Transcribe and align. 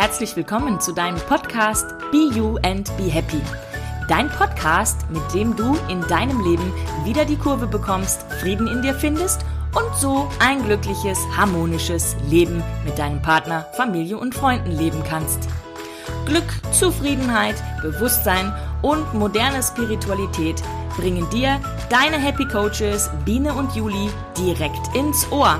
herzlich 0.00 0.34
willkommen 0.34 0.80
zu 0.80 0.94
deinem 0.94 1.18
Podcast 1.28 1.86
Be 2.10 2.30
You 2.34 2.56
and 2.62 2.90
Be 2.96 3.10
Happy. 3.10 3.42
Dein 4.08 4.30
Podcast, 4.30 5.04
mit 5.10 5.20
dem 5.34 5.54
du 5.54 5.76
in 5.90 6.00
deinem 6.08 6.40
Leben 6.42 6.72
wieder 7.04 7.26
die 7.26 7.36
Kurve 7.36 7.66
bekommst, 7.66 8.22
Frieden 8.40 8.66
in 8.66 8.80
dir 8.80 8.94
findest 8.94 9.42
und 9.74 9.94
so 9.94 10.26
ein 10.38 10.64
glückliches, 10.64 11.18
harmonisches 11.36 12.16
Leben 12.30 12.62
mit 12.86 12.98
deinem 12.98 13.20
Partner, 13.20 13.66
Familie 13.74 14.16
und 14.16 14.34
Freunden 14.34 14.70
leben 14.70 15.02
kannst. 15.06 15.50
Glück, 16.24 16.48
Zufriedenheit, 16.72 17.56
Bewusstsein 17.82 18.54
und 18.80 19.12
moderne 19.12 19.62
Spiritualität 19.62 20.62
bringen 20.96 21.28
dir 21.28 21.60
deine 21.90 22.16
Happy 22.16 22.46
Coaches 22.46 23.10
Biene 23.26 23.52
und 23.52 23.76
Juli 23.76 24.08
direkt 24.38 24.96
ins 24.96 25.30
Ohr. 25.30 25.58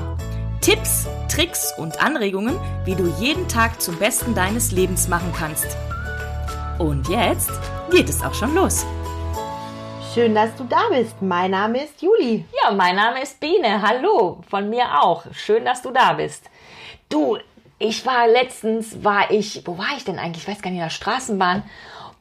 Tipps, 0.61 1.05
Tricks 1.31 1.73
und 1.77 2.03
Anregungen, 2.03 2.59
wie 2.83 2.93
du 2.93 3.07
jeden 3.17 3.47
Tag 3.47 3.81
zum 3.81 3.95
Besten 3.97 4.35
deines 4.35 4.73
Lebens 4.73 5.07
machen 5.07 5.31
kannst. 5.33 5.77
Und 6.77 7.07
jetzt 7.07 7.51
geht 7.89 8.09
es 8.09 8.21
auch 8.21 8.33
schon 8.33 8.53
los. 8.53 8.85
Schön, 10.13 10.35
dass 10.35 10.53
du 10.57 10.65
da 10.65 10.89
bist. 10.89 11.21
Mein 11.21 11.51
Name 11.51 11.85
ist 11.85 12.01
Juli. 12.01 12.43
Ja, 12.61 12.71
mein 12.73 12.97
Name 12.97 13.21
ist 13.23 13.39
Biene. 13.39 13.81
Hallo, 13.81 14.41
von 14.49 14.69
mir 14.69 15.01
auch. 15.01 15.23
Schön, 15.31 15.63
dass 15.63 15.81
du 15.81 15.91
da 15.91 16.11
bist. 16.11 16.49
Du, 17.07 17.37
ich 17.79 18.05
war 18.05 18.27
letztens, 18.27 19.01
war 19.01 19.31
ich, 19.31 19.61
wo 19.65 19.77
war 19.77 19.95
ich 19.95 20.03
denn 20.03 20.19
eigentlich? 20.19 20.43
Ich 20.43 20.49
weiß 20.49 20.61
gar 20.61 20.69
nicht, 20.69 20.79
in 20.79 20.83
der 20.83 20.89
Straßenbahn 20.89 21.63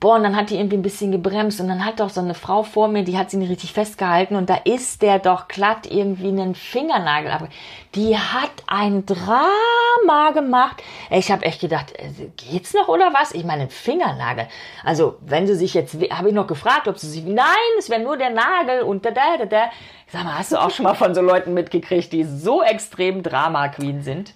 boah, 0.00 0.16
und 0.16 0.22
dann 0.22 0.34
hat 0.34 0.48
die 0.48 0.56
irgendwie 0.56 0.78
ein 0.78 0.82
bisschen 0.82 1.12
gebremst 1.12 1.60
und 1.60 1.68
dann 1.68 1.84
hat 1.84 2.00
doch 2.00 2.08
so 2.08 2.20
eine 2.22 2.34
Frau 2.34 2.62
vor 2.62 2.88
mir, 2.88 3.04
die 3.04 3.18
hat 3.18 3.30
sie 3.30 3.36
nicht 3.36 3.50
richtig 3.50 3.74
festgehalten 3.74 4.34
und 4.34 4.48
da 4.48 4.56
ist 4.64 5.02
der 5.02 5.18
doch 5.18 5.46
glatt 5.46 5.86
irgendwie 5.86 6.28
einen 6.28 6.54
Fingernagel 6.54 7.30
ab. 7.30 7.48
Die 7.94 8.16
hat 8.16 8.50
ein 8.66 9.04
Drama 9.04 10.30
gemacht. 10.32 10.82
Ich 11.10 11.30
habe 11.30 11.44
echt 11.44 11.60
gedacht, 11.60 11.92
äh, 11.98 12.10
geht's 12.36 12.72
noch 12.72 12.88
oder 12.88 13.12
was? 13.12 13.32
Ich 13.32 13.44
meine, 13.44 13.64
ein 13.64 13.70
Fingernagel. 13.70 14.48
Also, 14.84 15.18
wenn 15.20 15.46
sie 15.46 15.54
sich 15.54 15.74
jetzt, 15.74 15.94
habe 16.10 16.28
ich 16.28 16.34
noch 16.34 16.46
gefragt, 16.46 16.88
ob 16.88 16.98
sie 16.98 17.08
sich, 17.08 17.24
nein, 17.24 17.46
es 17.78 17.90
wäre 17.90 18.00
nur 18.00 18.16
der 18.16 18.30
Nagel 18.30 18.82
und 18.82 19.04
da, 19.04 19.10
da, 19.10 19.36
da, 19.38 19.44
da. 19.44 19.70
Sag 20.08 20.24
mal, 20.24 20.38
hast 20.38 20.52
du 20.52 20.56
auch 20.56 20.70
schon 20.70 20.84
mal 20.84 20.94
von 20.94 21.14
so 21.14 21.20
Leuten 21.20 21.52
mitgekriegt, 21.52 22.12
die 22.12 22.24
so 22.24 22.62
extrem 22.62 23.22
Drama 23.22 23.68
Queen 23.68 24.02
sind? 24.02 24.32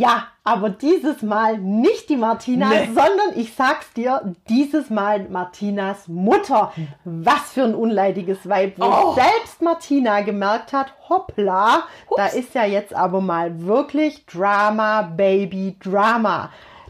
Ja, 0.00 0.28
aber 0.44 0.70
dieses 0.70 1.20
Mal 1.20 1.58
nicht 1.58 2.08
die 2.08 2.16
Martina, 2.16 2.70
nee. 2.70 2.86
sondern 2.86 3.36
ich 3.36 3.52
sag's 3.52 3.92
dir, 3.92 4.34
dieses 4.48 4.88
Mal 4.88 5.28
Martinas 5.28 6.08
Mutter. 6.08 6.72
Was 7.04 7.52
für 7.52 7.64
ein 7.64 7.74
unleidiges 7.74 8.48
Weib, 8.48 8.78
wo 8.78 8.86
oh. 8.86 9.14
selbst 9.14 9.60
Martina 9.60 10.22
gemerkt 10.22 10.72
hat, 10.72 10.94
hoppla, 11.10 11.82
Ups. 12.08 12.16
da 12.16 12.26
ist 12.28 12.54
ja 12.54 12.64
jetzt 12.64 12.94
aber 12.94 13.20
mal 13.20 13.66
wirklich 13.66 14.24
Drama, 14.24 15.02
Baby, 15.02 15.76
Drama. 15.78 16.48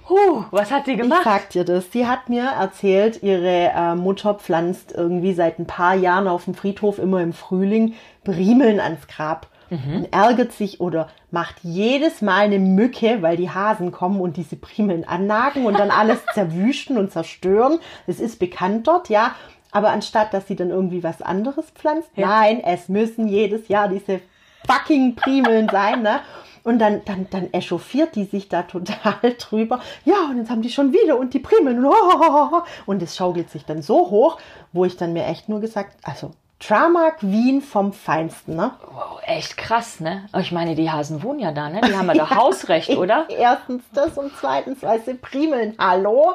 Huh, 0.08 0.44
was 0.52 0.70
hat 0.70 0.84
sie 0.84 0.94
gemacht? 0.94 1.22
Ich 1.22 1.32
sag 1.32 1.50
dir 1.50 1.64
das. 1.64 1.90
Sie 1.90 2.06
hat 2.06 2.28
mir 2.28 2.44
erzählt, 2.44 3.24
ihre 3.24 3.72
äh, 3.74 3.96
Mutter 3.96 4.34
pflanzt 4.34 4.92
irgendwie 4.96 5.34
seit 5.34 5.58
ein 5.58 5.66
paar 5.66 5.96
Jahren 5.96 6.28
auf 6.28 6.44
dem 6.44 6.54
Friedhof 6.54 7.00
immer 7.00 7.20
im 7.22 7.32
Frühling 7.32 7.94
Briemeln 8.22 8.78
ans 8.78 9.08
Grab 9.08 9.48
mhm. 9.70 9.96
und 9.96 10.12
ärgert 10.12 10.52
sich 10.52 10.80
oder 10.80 11.08
macht 11.30 11.56
jedes 11.62 12.20
Mal 12.22 12.40
eine 12.40 12.58
Mücke, 12.58 13.22
weil 13.22 13.36
die 13.36 13.50
Hasen 13.50 13.92
kommen 13.92 14.20
und 14.20 14.36
diese 14.36 14.56
Primeln 14.56 15.04
annagen 15.04 15.64
und 15.66 15.78
dann 15.78 15.90
alles 15.90 16.18
zerwüsten 16.34 16.98
und 16.98 17.10
zerstören. 17.12 17.78
Es 18.06 18.20
ist 18.20 18.38
bekannt 18.38 18.86
dort, 18.86 19.08
ja. 19.08 19.34
Aber 19.72 19.90
anstatt, 19.90 20.34
dass 20.34 20.48
sie 20.48 20.56
dann 20.56 20.70
irgendwie 20.70 21.02
was 21.02 21.22
anderes 21.22 21.70
pflanzt, 21.70 22.10
ja. 22.16 22.26
nein, 22.26 22.62
es 22.62 22.88
müssen 22.88 23.28
jedes 23.28 23.68
Jahr 23.68 23.88
diese 23.88 24.20
fucking 24.66 25.14
Primeln 25.14 25.68
sein, 25.68 26.02
ne? 26.02 26.20
Und 26.62 26.78
dann, 26.78 27.02
dann, 27.06 27.26
dann 27.30 27.52
echauffiert 27.54 28.16
die 28.16 28.24
sich 28.24 28.48
da 28.48 28.62
total 28.62 29.34
drüber. 29.38 29.80
Ja, 30.04 30.26
und 30.30 30.36
jetzt 30.36 30.50
haben 30.50 30.60
die 30.60 30.70
schon 30.70 30.92
wieder 30.92 31.18
und 31.18 31.32
die 31.32 31.38
Primeln. 31.38 31.84
Und 32.86 33.02
es 33.02 33.16
schaukelt 33.16 33.48
sich 33.48 33.64
dann 33.64 33.80
so 33.80 34.10
hoch, 34.10 34.38
wo 34.72 34.84
ich 34.84 34.96
dann 34.96 35.14
mir 35.14 35.24
echt 35.24 35.48
nur 35.48 35.60
gesagt, 35.60 35.96
also 36.02 36.32
Drama 36.60 37.10
Queen 37.12 37.62
vom 37.62 37.94
Feinsten, 37.94 38.54
ne? 38.54 38.72
Wow, 38.92 39.18
echt 39.24 39.56
krass, 39.56 39.98
ne? 39.98 40.26
Ich 40.38 40.52
meine, 40.52 40.74
die 40.74 40.90
Hasen 40.90 41.22
wohnen 41.22 41.38
ja 41.38 41.52
da, 41.52 41.70
ne? 41.70 41.80
Die 41.80 41.96
haben 41.96 42.06
ja 42.08 42.14
da 42.14 42.30
Hausrecht, 42.36 42.90
oder? 42.90 43.24
Erstens 43.30 43.82
das 43.94 44.18
und 44.18 44.30
zweitens, 44.38 44.82
weil 44.82 45.00
sie 45.00 45.14
primeln. 45.14 45.74
Hallo? 45.78 46.34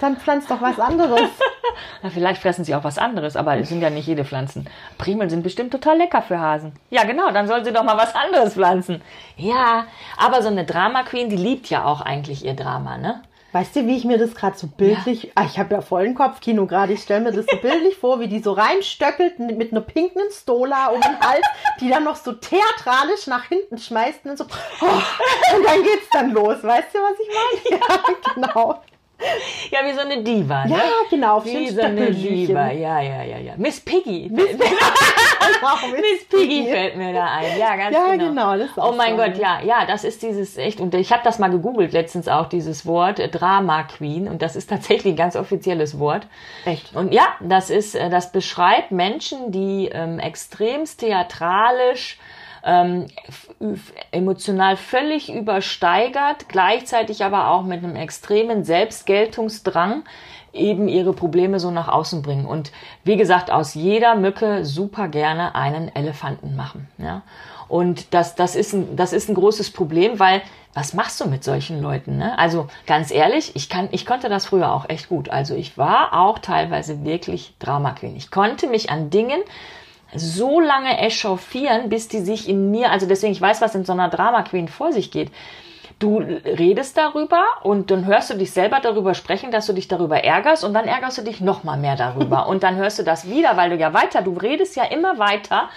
Dann 0.00 0.16
pflanzt 0.16 0.50
doch 0.50 0.62
was 0.62 0.80
anderes. 0.80 1.28
Na, 2.02 2.08
vielleicht 2.08 2.40
fressen 2.40 2.64
sie 2.64 2.74
auch 2.74 2.84
was 2.84 2.96
anderes, 2.96 3.36
aber 3.36 3.58
es 3.58 3.68
sind 3.68 3.82
ja 3.82 3.90
nicht 3.90 4.06
jede 4.06 4.24
Pflanzen. 4.24 4.66
Primeln 4.96 5.28
sind 5.28 5.42
bestimmt 5.42 5.72
total 5.72 5.98
lecker 5.98 6.22
für 6.22 6.40
Hasen. 6.40 6.72
Ja, 6.88 7.04
genau, 7.04 7.30
dann 7.30 7.46
soll 7.46 7.62
sie 7.62 7.72
doch 7.72 7.84
mal 7.84 7.98
was 7.98 8.14
anderes 8.14 8.54
pflanzen. 8.54 9.02
Ja, 9.36 9.84
aber 10.16 10.40
so 10.40 10.48
eine 10.48 10.64
Drama 10.64 11.02
Queen, 11.02 11.28
die 11.28 11.36
liebt 11.36 11.68
ja 11.68 11.84
auch 11.84 12.00
eigentlich 12.00 12.44
ihr 12.46 12.54
Drama, 12.54 12.96
ne? 12.96 13.22
Weißt 13.56 13.74
du, 13.74 13.86
wie 13.86 13.96
ich 13.96 14.04
mir 14.04 14.18
das 14.18 14.34
gerade 14.34 14.58
so 14.58 14.66
bildlich, 14.66 15.22
ja. 15.22 15.30
ah, 15.36 15.44
ich 15.46 15.58
habe 15.58 15.76
ja 15.76 15.80
vollen 15.80 16.14
Kopfkino 16.14 16.66
gerade, 16.66 16.92
ich 16.92 17.00
stelle 17.00 17.22
mir 17.22 17.32
das 17.32 17.46
so 17.50 17.56
bildlich 17.56 17.96
vor, 17.96 18.20
wie 18.20 18.28
die 18.28 18.40
so 18.40 18.52
reinstöckelt 18.52 19.38
mit 19.38 19.72
einer 19.72 19.80
pinken 19.80 20.30
Stola 20.30 20.88
um 20.88 21.00
den 21.00 21.18
Hals, 21.20 21.46
die 21.80 21.88
dann 21.88 22.04
noch 22.04 22.16
so 22.16 22.32
theatralisch 22.32 23.26
nach 23.28 23.44
hinten 23.44 23.78
schmeißt 23.78 24.26
und 24.26 24.36
so, 24.36 24.44
oh, 24.44 25.56
und 25.56 25.64
dann 25.64 25.82
geht's 25.82 26.10
dann 26.12 26.32
los. 26.32 26.62
Weißt 26.62 26.88
du, 26.94 26.98
was 26.98 27.18
ich 27.18 27.70
meine? 27.70 27.80
Ja, 27.80 28.34
genau. 28.34 28.82
Ja, 29.70 29.80
wie 29.84 29.92
so 29.92 30.00
eine 30.00 30.22
Diva, 30.22 30.64
ne? 30.64 30.74
Ja, 30.74 30.82
genau. 31.10 31.44
Wie 31.44 31.68
so 31.68 31.80
eine 31.80 32.10
Diva, 32.10 32.70
ja, 32.70 33.00
ja, 33.00 33.22
ja, 33.22 33.38
ja. 33.38 33.54
Miss 33.56 33.80
Piggy. 33.80 34.28
Miss, 34.30 34.46
genau, 34.50 35.76
Miss 35.92 36.24
Piggy 36.30 36.68
fällt 36.70 36.96
mir 36.96 37.12
da 37.12 37.26
ein. 37.26 37.58
Ja, 37.58 37.76
ganz 37.76 37.94
ja, 37.94 38.12
genau. 38.12 38.52
genau 38.52 38.68
oh 38.76 38.92
mein 38.96 39.16
so, 39.16 39.22
Gott, 39.22 39.38
ja, 39.38 39.60
ja, 39.62 39.86
das 39.86 40.04
ist 40.04 40.22
dieses 40.22 40.56
echt, 40.56 40.80
und 40.80 40.94
ich 40.94 41.12
habe 41.12 41.22
das 41.24 41.38
mal 41.38 41.48
gegoogelt 41.48 41.92
letztens 41.92 42.28
auch, 42.28 42.46
dieses 42.46 42.86
Wort 42.86 43.18
äh, 43.18 43.28
Drama 43.28 43.84
Queen, 43.84 44.28
und 44.28 44.42
das 44.42 44.56
ist 44.56 44.70
tatsächlich 44.70 45.14
ein 45.14 45.16
ganz 45.16 45.36
offizielles 45.36 45.98
Wort. 45.98 46.26
Echt? 46.64 46.94
Und 46.94 47.12
ja, 47.12 47.26
das 47.40 47.70
ist, 47.70 47.94
äh, 47.94 48.08
das 48.08 48.32
beschreibt 48.32 48.92
Menschen, 48.92 49.50
die 49.50 49.88
ähm, 49.92 50.18
extremst 50.18 51.00
theatralisch 51.00 52.18
ähm, 52.66 53.06
emotional 54.10 54.76
völlig 54.76 55.32
übersteigert, 55.32 56.48
gleichzeitig 56.48 57.24
aber 57.24 57.50
auch 57.50 57.62
mit 57.62 57.82
einem 57.82 57.96
extremen 57.96 58.64
Selbstgeltungsdrang 58.64 60.02
eben 60.52 60.88
ihre 60.88 61.12
Probleme 61.12 61.60
so 61.60 61.70
nach 61.70 61.88
außen 61.88 62.22
bringen. 62.22 62.46
Und 62.46 62.72
wie 63.04 63.16
gesagt, 63.16 63.50
aus 63.50 63.74
jeder 63.74 64.16
Mücke 64.16 64.64
super 64.64 65.08
gerne 65.08 65.54
einen 65.54 65.94
Elefanten 65.94 66.56
machen. 66.56 66.88
Ja? 66.98 67.22
Und 67.68 68.12
das, 68.14 68.34
das, 68.34 68.56
ist 68.56 68.72
ein, 68.72 68.96
das 68.96 69.12
ist 69.12 69.28
ein 69.28 69.34
großes 69.34 69.70
Problem, 69.70 70.18
weil 70.18 70.42
was 70.74 70.92
machst 70.92 71.20
du 71.20 71.26
mit 71.26 71.44
solchen 71.44 71.80
Leuten? 71.80 72.18
Ne? 72.18 72.38
Also 72.38 72.68
ganz 72.86 73.10
ehrlich, 73.10 73.54
ich, 73.54 73.68
kann, 73.68 73.88
ich 73.92 74.06
konnte 74.06 74.28
das 74.28 74.46
früher 74.46 74.72
auch 74.72 74.88
echt 74.88 75.08
gut. 75.08 75.30
Also 75.30 75.54
ich 75.54 75.78
war 75.78 76.12
auch 76.12 76.38
teilweise 76.38 77.04
wirklich 77.04 77.54
Drama 77.58 77.92
Queen. 77.92 78.16
Ich 78.16 78.30
konnte 78.30 78.66
mich 78.66 78.90
an 78.90 79.10
Dingen 79.10 79.40
so 80.18 80.60
lange 80.60 80.98
echauffieren, 80.98 81.88
bis 81.88 82.08
die 82.08 82.20
sich 82.20 82.48
in 82.48 82.70
mir, 82.70 82.90
also 82.90 83.06
deswegen, 83.06 83.32
ich 83.32 83.40
weiß, 83.40 83.60
was 83.60 83.74
in 83.74 83.84
so 83.84 83.92
einer 83.92 84.08
Drama 84.08 84.42
Queen 84.42 84.68
vor 84.68 84.92
sich 84.92 85.10
geht. 85.10 85.30
Du 85.98 86.18
redest 86.18 86.98
darüber 86.98 87.42
und 87.62 87.90
dann 87.90 88.04
hörst 88.04 88.28
du 88.28 88.34
dich 88.34 88.50
selber 88.50 88.80
darüber 88.80 89.14
sprechen, 89.14 89.50
dass 89.50 89.66
du 89.66 89.72
dich 89.72 89.88
darüber 89.88 90.22
ärgerst 90.22 90.62
und 90.62 90.74
dann 90.74 90.86
ärgerst 90.86 91.16
du 91.16 91.22
dich 91.22 91.40
noch 91.40 91.64
mal 91.64 91.78
mehr 91.78 91.96
darüber 91.96 92.46
und 92.48 92.62
dann 92.62 92.76
hörst 92.76 92.98
du 92.98 93.02
das 93.02 93.30
wieder, 93.30 93.56
weil 93.56 93.70
du 93.70 93.76
ja 93.76 93.94
weiter, 93.94 94.20
du 94.20 94.34
redest 94.34 94.76
ja 94.76 94.84
immer 94.84 95.18
weiter 95.18 95.70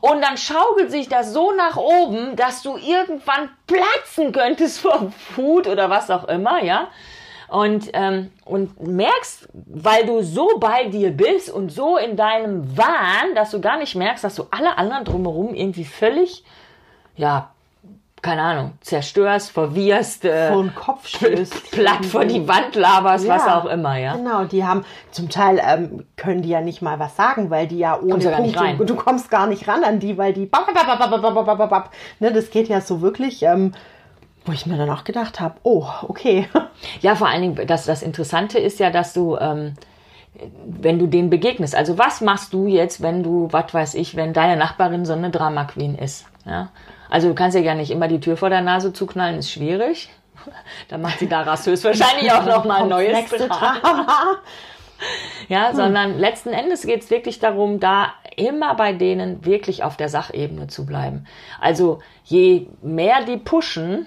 und 0.00 0.22
dann 0.22 0.36
schaukelt 0.36 0.90
sich 0.90 1.08
das 1.08 1.32
so 1.32 1.52
nach 1.52 1.76
oben, 1.76 2.36
dass 2.36 2.62
du 2.62 2.76
irgendwann 2.76 3.48
platzen 3.66 4.32
könntest 4.32 4.80
vor 4.80 5.12
Wut 5.36 5.66
oder 5.66 5.88
was 5.88 6.10
auch 6.10 6.28
immer, 6.28 6.62
ja 6.62 6.88
und, 7.48 7.90
ähm, 7.92 8.30
und 8.44 8.80
merkst, 8.86 9.48
weil 9.52 10.06
du 10.06 10.22
so 10.22 10.58
bei 10.58 10.88
dir 10.88 11.10
bist 11.10 11.50
und 11.50 11.70
so 11.70 11.96
in 11.96 12.16
deinem 12.16 12.76
Wahn, 12.76 13.34
dass 13.34 13.50
du 13.50 13.60
gar 13.60 13.78
nicht 13.78 13.94
merkst, 13.94 14.24
dass 14.24 14.34
du 14.34 14.44
alle 14.50 14.78
anderen 14.78 15.04
drumherum 15.04 15.54
irgendwie 15.54 15.84
völlig, 15.84 16.44
ja, 17.16 17.50
keine 18.24 18.40
Ahnung, 18.40 18.72
zerstörst, 18.80 19.50
verwirrst, 19.50 20.24
äh, 20.24 20.50
vor 20.50 20.62
den 20.62 20.74
Kopf 20.74 21.06
stößt, 21.06 21.70
platt 21.72 22.06
vor 22.06 22.24
die 22.24 22.48
Wand 22.48 22.74
laberst, 22.74 23.26
ja, 23.26 23.34
was 23.34 23.46
auch 23.46 23.66
immer, 23.66 23.98
ja. 23.98 24.16
Genau, 24.16 24.44
die 24.44 24.64
haben 24.64 24.84
zum 25.10 25.28
Teil 25.28 25.60
ähm, 25.62 26.06
können 26.16 26.40
die 26.40 26.48
ja 26.48 26.62
nicht 26.62 26.80
mal 26.80 26.98
was 26.98 27.16
sagen, 27.16 27.50
weil 27.50 27.68
die 27.68 27.78
ja 27.78 28.00
ohne 28.00 28.24
ja 28.24 28.36
Punkte, 28.36 28.86
du 28.86 28.96
kommst 28.96 29.30
gar 29.30 29.46
nicht 29.46 29.68
ran 29.68 29.84
an 29.84 30.00
die, 30.00 30.16
weil 30.16 30.32
die 30.32 30.46
ne, 32.18 32.32
das 32.32 32.50
geht 32.50 32.68
ja 32.68 32.80
so 32.80 33.02
wirklich 33.02 33.42
ähm, 33.42 33.72
wo 34.44 34.52
ich 34.52 34.66
mir 34.66 34.76
dann 34.76 34.90
auch 34.90 35.04
gedacht 35.04 35.40
habe, 35.40 35.56
oh, 35.62 35.86
okay. 36.02 36.48
Ja, 37.00 37.14
vor 37.14 37.28
allen 37.28 37.40
Dingen, 37.40 37.66
das, 37.66 37.86
das 37.86 38.02
Interessante 38.02 38.58
ist 38.58 38.78
ja, 38.78 38.90
dass 38.90 39.12
du, 39.14 39.36
ähm, 39.36 39.74
wenn 40.66 40.98
du 40.98 41.06
denen 41.06 41.30
begegnest, 41.30 41.74
also 41.74 41.98
was 41.98 42.20
machst 42.20 42.52
du 42.52 42.66
jetzt, 42.66 43.00
wenn 43.00 43.22
du, 43.22 43.48
was 43.50 43.72
weiß 43.72 43.94
ich, 43.94 44.16
wenn 44.16 44.32
deine 44.32 44.56
Nachbarin 44.56 45.06
so 45.06 45.12
eine 45.12 45.30
Drama 45.30 45.64
Queen 45.64 45.94
ist? 45.94 46.26
Ja? 46.44 46.70
Also 47.08 47.28
du 47.28 47.34
kannst 47.34 47.56
ja 47.56 47.62
gar 47.62 47.74
nicht 47.74 47.90
immer 47.90 48.08
die 48.08 48.20
Tür 48.20 48.36
vor 48.36 48.50
der 48.50 48.60
Nase 48.60 48.92
zuknallen, 48.92 49.38
ist 49.38 49.50
schwierig. 49.50 50.10
Dann 50.88 51.00
macht 51.00 51.20
sie 51.20 51.28
daraus 51.28 51.64
höchstwahrscheinlich 51.66 52.30
auch 52.32 52.44
noch 52.44 52.64
mal 52.64 52.82
ein 52.82 52.88
neues 52.88 53.30
Drama. 53.30 54.42
Ja, 55.48 55.68
hm. 55.68 55.76
sondern 55.76 56.18
letzten 56.18 56.50
Endes 56.50 56.86
geht 56.86 57.02
es 57.02 57.10
wirklich 57.10 57.38
darum, 57.38 57.80
da 57.80 58.14
immer 58.36 58.74
bei 58.74 58.92
denen 58.92 59.44
wirklich 59.44 59.82
auf 59.82 59.96
der 59.96 60.08
Sachebene 60.08 60.66
zu 60.66 60.86
bleiben. 60.86 61.26
Also 61.60 62.00
je 62.24 62.68
mehr 62.82 63.24
die 63.24 63.36
pushen, 63.36 64.06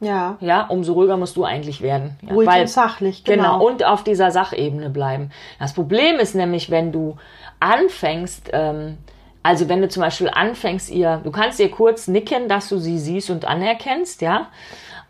Ja. 0.00 0.36
ja, 0.40 0.66
umso 0.66 0.92
ruhiger 0.92 1.16
musst 1.16 1.36
du 1.36 1.44
eigentlich 1.44 1.80
werden. 1.80 2.16
Ja, 2.22 2.32
Ruhig 2.32 2.48
und 2.48 2.68
sachlich, 2.68 3.24
genau. 3.24 3.58
genau. 3.58 3.66
Und 3.66 3.84
auf 3.84 4.04
dieser 4.04 4.30
Sachebene 4.30 4.90
bleiben. 4.90 5.30
Das 5.58 5.72
Problem 5.72 6.16
ist 6.16 6.34
nämlich, 6.34 6.70
wenn 6.70 6.92
du 6.92 7.16
anfängst, 7.58 8.50
ähm, 8.52 8.98
also 9.42 9.68
wenn 9.68 9.80
du 9.80 9.88
zum 9.88 10.02
Beispiel 10.02 10.30
anfängst, 10.30 10.90
ihr, 10.90 11.20
du 11.24 11.32
kannst 11.32 11.58
ihr 11.58 11.70
kurz 11.70 12.06
nicken, 12.06 12.48
dass 12.48 12.68
du 12.68 12.78
sie 12.78 12.98
siehst 12.98 13.30
und 13.30 13.44
anerkennst, 13.44 14.22
ja. 14.22 14.48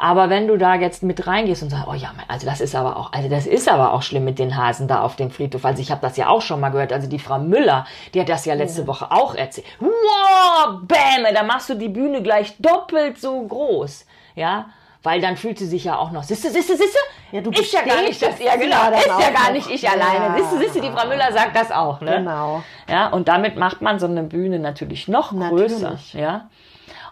Aber 0.00 0.30
wenn 0.30 0.46
du 0.46 0.56
da 0.56 0.76
jetzt 0.76 1.02
mit 1.02 1.26
reingehst 1.26 1.64
und 1.64 1.70
sagst, 1.70 1.88
oh 1.88 1.94
ja, 1.94 2.12
also 2.28 2.46
das 2.46 2.60
ist 2.60 2.76
aber 2.76 2.96
auch, 2.96 3.12
also 3.12 3.28
das 3.28 3.46
ist 3.46 3.68
aber 3.68 3.92
auch 3.92 4.02
schlimm 4.02 4.24
mit 4.24 4.38
den 4.38 4.56
Hasen 4.56 4.86
da 4.86 5.02
auf 5.02 5.16
dem 5.16 5.32
Friedhof. 5.32 5.64
Also 5.64 5.82
ich 5.82 5.90
habe 5.90 6.00
das 6.00 6.16
ja 6.16 6.28
auch 6.28 6.40
schon 6.40 6.60
mal 6.60 6.68
gehört. 6.68 6.92
Also 6.92 7.08
die 7.08 7.18
Frau 7.18 7.40
Müller, 7.40 7.84
die 8.14 8.20
hat 8.20 8.28
das 8.28 8.44
ja 8.44 8.54
letzte 8.54 8.86
Woche 8.86 9.10
auch 9.10 9.34
erzählt. 9.34 9.66
Wow, 9.80 10.82
bäm, 10.82 11.34
da 11.34 11.42
machst 11.42 11.68
du 11.68 11.74
die 11.74 11.88
Bühne 11.88 12.22
gleich 12.22 12.54
doppelt 12.58 13.18
so 13.18 13.42
groß, 13.42 14.06
ja. 14.36 14.66
Weil 15.02 15.20
dann 15.20 15.36
fühlt 15.36 15.58
sie 15.58 15.66
sich 15.66 15.84
ja 15.84 15.96
auch 15.96 16.10
noch, 16.10 16.24
siehste, 16.24 16.50
siehste, 16.50 16.76
siehste, 16.76 16.98
Ja, 17.30 17.40
du 17.40 17.50
ist 17.50 17.72
ja 17.72 17.82
gar 17.82 18.02
nicht 18.02 18.20
das, 18.20 18.38
ja 18.40 18.56
genau, 18.56 18.76
ja 18.76 18.88
ist 18.98 19.06
ja 19.06 19.30
gar 19.30 19.52
nicht 19.52 19.70
ich 19.70 19.82
Ja. 19.82 19.92
alleine. 19.92 20.36
Siehste, 20.40 20.58
siehste, 20.58 20.80
die 20.80 20.90
Frau 20.90 21.06
Müller 21.06 21.32
sagt 21.32 21.54
das 21.56 21.70
auch, 21.70 22.00
ne? 22.00 22.16
Genau. 22.18 22.62
Ja, 22.88 23.08
und 23.08 23.28
damit 23.28 23.56
macht 23.56 23.80
man 23.80 23.98
so 24.00 24.06
eine 24.06 24.24
Bühne 24.24 24.58
natürlich 24.58 25.06
noch 25.06 25.30
größer. 25.30 25.90
Natürlich. 25.90 26.14
Ja. 26.14 26.48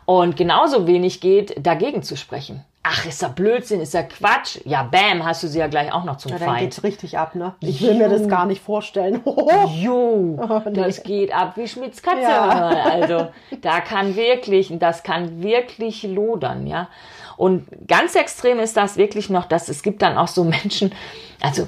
Und 0.04 0.36
genauso 0.36 0.86
wenig 0.86 1.20
geht, 1.20 1.54
dagegen 1.64 2.02
zu 2.02 2.16
sprechen. 2.16 2.64
Ach, 2.88 3.04
ist 3.04 3.20
ja 3.20 3.28
Blödsinn, 3.28 3.80
ist 3.80 3.94
ja 3.94 4.04
Quatsch. 4.04 4.58
Ja, 4.64 4.84
bam, 4.84 5.24
hast 5.24 5.42
du 5.42 5.48
sie 5.48 5.58
ja 5.58 5.66
gleich 5.66 5.92
auch 5.92 6.04
noch 6.04 6.18
zum 6.18 6.30
Ja, 6.30 6.38
dann 6.38 6.48
Feind. 6.48 6.60
geht's 6.60 6.84
richtig 6.84 7.18
ab, 7.18 7.34
ne? 7.34 7.54
Ich 7.60 7.82
will 7.82 7.94
mir 7.94 8.08
das 8.08 8.28
gar 8.28 8.46
nicht 8.46 8.62
vorstellen. 8.62 9.22
Jo, 9.76 10.38
nee. 10.66 10.72
das 10.72 11.02
geht 11.02 11.34
ab 11.34 11.56
wie 11.56 11.66
Schmitz 11.66 12.02
Katze. 12.02 12.22
Ja. 12.22 12.84
Also 12.96 13.28
da 13.60 13.80
kann 13.80 14.14
wirklich, 14.16 14.72
das 14.78 15.02
kann 15.02 15.42
wirklich 15.42 16.02
lodern, 16.04 16.66
ja. 16.66 16.88
Und 17.36 17.66
ganz 17.88 18.14
extrem 18.14 18.60
ist 18.60 18.76
das 18.76 18.96
wirklich 18.96 19.28
noch, 19.30 19.46
dass 19.46 19.68
es 19.68 19.82
gibt 19.82 20.02
dann 20.02 20.16
auch 20.16 20.28
so 20.28 20.44
Menschen, 20.44 20.92
also 21.40 21.66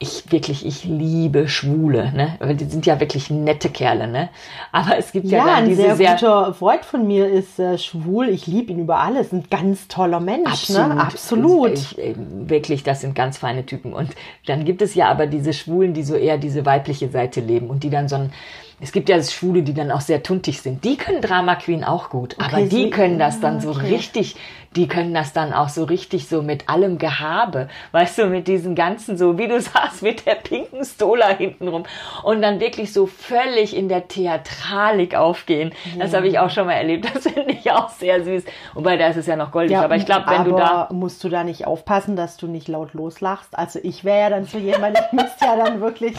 ich 0.00 0.30
wirklich, 0.30 0.66
ich 0.66 0.84
liebe 0.84 1.48
Schwule, 1.48 2.12
ne? 2.12 2.36
Weil 2.40 2.56
die 2.56 2.64
sind 2.64 2.84
ja 2.84 2.98
wirklich 3.00 3.30
nette 3.30 3.70
Kerle, 3.70 4.06
ne? 4.08 4.28
Aber 4.72 4.98
es 4.98 5.12
gibt 5.12 5.26
ja, 5.26 5.38
Ja, 5.38 5.44
dann 5.46 5.54
ein 5.54 5.68
diese 5.68 5.82
sehr, 5.82 5.96
sehr, 5.96 6.12
guter 6.14 6.52
Freund 6.54 6.84
von 6.84 7.06
mir 7.06 7.28
ist 7.28 7.58
äh, 7.58 7.78
schwul. 7.78 8.28
Ich 8.28 8.46
liebe 8.46 8.72
ihn 8.72 8.80
über 8.80 8.98
alles. 8.98 9.32
Ein 9.32 9.44
ganz 9.48 9.88
toller 9.88 10.20
Mensch, 10.20 10.68
ne? 10.70 11.00
Absolut. 11.00 11.72
Ich, 11.74 11.98
äh, 11.98 12.14
wirklich, 12.16 12.82
das 12.82 13.00
sind 13.00 13.14
ganz 13.14 13.38
feine 13.38 13.64
Typen. 13.64 13.92
Und 13.94 14.10
dann 14.46 14.64
gibt 14.64 14.82
es 14.82 14.94
ja 14.94 15.08
aber 15.08 15.26
diese 15.26 15.52
Schwulen, 15.52 15.94
die 15.94 16.02
so 16.02 16.16
eher 16.16 16.38
diese 16.38 16.66
weibliche 16.66 17.08
Seite 17.08 17.40
leben 17.40 17.68
und 17.70 17.84
die 17.84 17.90
dann 17.90 18.08
so 18.08 18.16
ein, 18.16 18.32
es 18.80 18.90
gibt 18.92 19.08
ja 19.08 19.22
Schwule, 19.22 19.62
die 19.62 19.72
dann 19.72 19.92
auch 19.92 20.00
sehr 20.02 20.22
tuntig 20.22 20.60
sind. 20.60 20.84
Die 20.84 20.96
können 20.96 21.20
Drama 21.22 21.54
Queen 21.54 21.84
auch 21.84 22.10
gut, 22.10 22.34
aber 22.38 22.58
Okay, 22.58 22.68
die 22.68 22.76
sie- 22.84 22.90
können 22.90 23.18
das 23.20 23.40
dann 23.40 23.60
so 23.60 23.70
okay. 23.70 23.94
richtig, 23.94 24.34
die 24.76 24.88
können 24.88 25.14
das 25.14 25.32
dann 25.32 25.52
auch 25.52 25.68
so 25.68 25.84
richtig 25.84 26.28
so 26.28 26.42
mit 26.42 26.68
allem 26.68 26.98
Gehabe, 26.98 27.68
weißt 27.92 28.18
du, 28.18 28.26
mit 28.26 28.48
diesen 28.48 28.74
ganzen 28.74 29.16
so, 29.16 29.38
wie 29.38 29.48
du 29.48 29.60
sagst, 29.60 30.02
mit 30.02 30.26
der 30.26 30.34
pinken 30.34 30.84
Stola 30.84 31.28
hintenrum 31.28 31.84
und 32.22 32.42
dann 32.42 32.60
wirklich 32.60 32.92
so 32.92 33.06
völlig 33.06 33.76
in 33.76 33.88
der 33.88 34.08
Theatralik 34.08 35.14
aufgehen. 35.14 35.72
Das 35.98 36.14
habe 36.14 36.28
ich 36.28 36.38
auch 36.38 36.50
schon 36.50 36.66
mal 36.66 36.74
erlebt. 36.74 37.08
Das 37.14 37.24
finde 37.24 37.52
ich 37.52 37.70
auch 37.70 37.88
sehr 37.88 38.24
süß. 38.24 38.44
Wobei, 38.74 38.96
da 38.96 39.08
ist 39.08 39.16
es 39.16 39.26
ja 39.26 39.36
noch 39.36 39.52
goldig. 39.52 39.76
aber 39.76 39.96
ich 39.96 40.06
glaube, 40.06 40.26
wenn 40.28 40.44
du 40.44 40.56
da 40.56 40.88
musst 40.90 41.22
du 41.22 41.28
da 41.28 41.44
nicht 41.44 41.66
aufpassen, 41.66 42.16
dass 42.16 42.36
du 42.36 42.46
nicht 42.46 42.68
laut 42.68 42.94
loslachst. 42.94 43.56
Also 43.56 43.78
ich 43.82 44.04
wäre 44.04 44.20
ja 44.20 44.30
dann 44.30 44.44
so 44.44 44.58
jemand, 44.58 44.98
ich 44.98 45.12
müsste 45.12 45.44
ja 45.44 45.56
dann 45.56 45.80
wirklich 45.80 46.14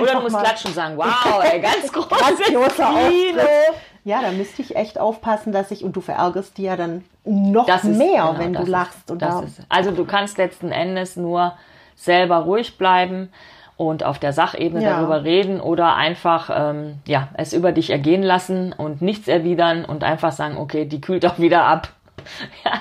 Oder 0.00 0.14
du 0.14 0.20
musst 0.22 0.38
klatschen 0.38 0.68
und 0.68 0.74
sagen, 0.74 0.96
wow, 0.96 1.42
ey, 1.42 1.60
ganz 1.60 1.92
großes 1.92 2.46
Kino. 2.46 2.60
Ja, 4.06 4.22
da 4.22 4.30
müsste 4.30 4.62
ich 4.62 4.76
echt 4.76 5.00
aufpassen, 5.00 5.50
dass 5.52 5.72
ich, 5.72 5.82
und 5.82 5.96
du 5.96 6.00
verärgerst 6.00 6.56
die 6.58 6.62
ja 6.62 6.76
dann 6.76 7.02
noch 7.24 7.66
Das 7.66 7.82
ist- 7.82 7.98
mehr, 7.98 8.22
genau, 8.22 8.38
wenn 8.38 8.52
du 8.52 8.62
lachst. 8.62 9.10
Und 9.10 9.20
das 9.20 9.34
da, 9.40 9.42
ist, 9.42 9.60
also 9.68 9.90
du 9.90 10.04
kannst 10.04 10.38
letzten 10.38 10.70
Endes 10.70 11.16
nur 11.16 11.54
selber 11.96 12.36
ruhig 12.36 12.78
bleiben 12.78 13.30
und 13.76 14.04
auf 14.04 14.20
der 14.20 14.32
Sachebene 14.32 14.84
Ja. 14.84 15.00
darüber 15.00 15.24
reden 15.24 15.60
oder 15.60 15.96
einfach 15.96 16.50
ähm, 16.54 17.00
ja 17.04 17.28
es 17.34 17.52
über 17.52 17.72
dich 17.72 17.90
ergehen 17.90 18.22
lassen 18.22 18.72
und 18.72 19.02
nichts 19.02 19.26
erwidern 19.26 19.84
und 19.84 20.04
einfach 20.04 20.30
sagen, 20.30 20.56
okay, 20.56 20.84
die 20.84 21.00
kühlt 21.00 21.26
auch 21.26 21.38
wieder 21.40 21.64
ab. 21.64 21.88
Ja, 22.64 22.72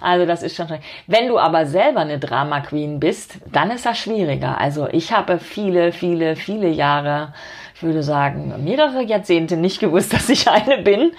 also 0.00 0.26
das 0.26 0.42
ist 0.42 0.56
schon 0.56 0.66
schwierig. 0.68 0.84
Wenn 1.06 1.28
du 1.28 1.38
aber 1.38 1.66
selber 1.66 2.00
eine 2.00 2.18
Drama 2.18 2.60
Queen 2.60 2.98
bist, 3.00 3.38
dann 3.52 3.70
ist 3.70 3.84
das 3.86 3.98
schwieriger. 3.98 4.58
Also 4.58 4.88
ich 4.88 5.12
habe 5.12 5.38
viele, 5.38 5.92
viele, 5.92 6.34
viele 6.36 6.68
Jahre, 6.68 7.32
ich 7.78 7.84
würde 7.84 8.02
sagen 8.02 8.52
mehrere 8.64 9.04
Jahrzehnte 9.04 9.56
nicht 9.56 9.78
gewusst, 9.78 10.12
dass 10.12 10.28
ich 10.28 10.48
eine 10.48 10.78
bin. 10.82 11.12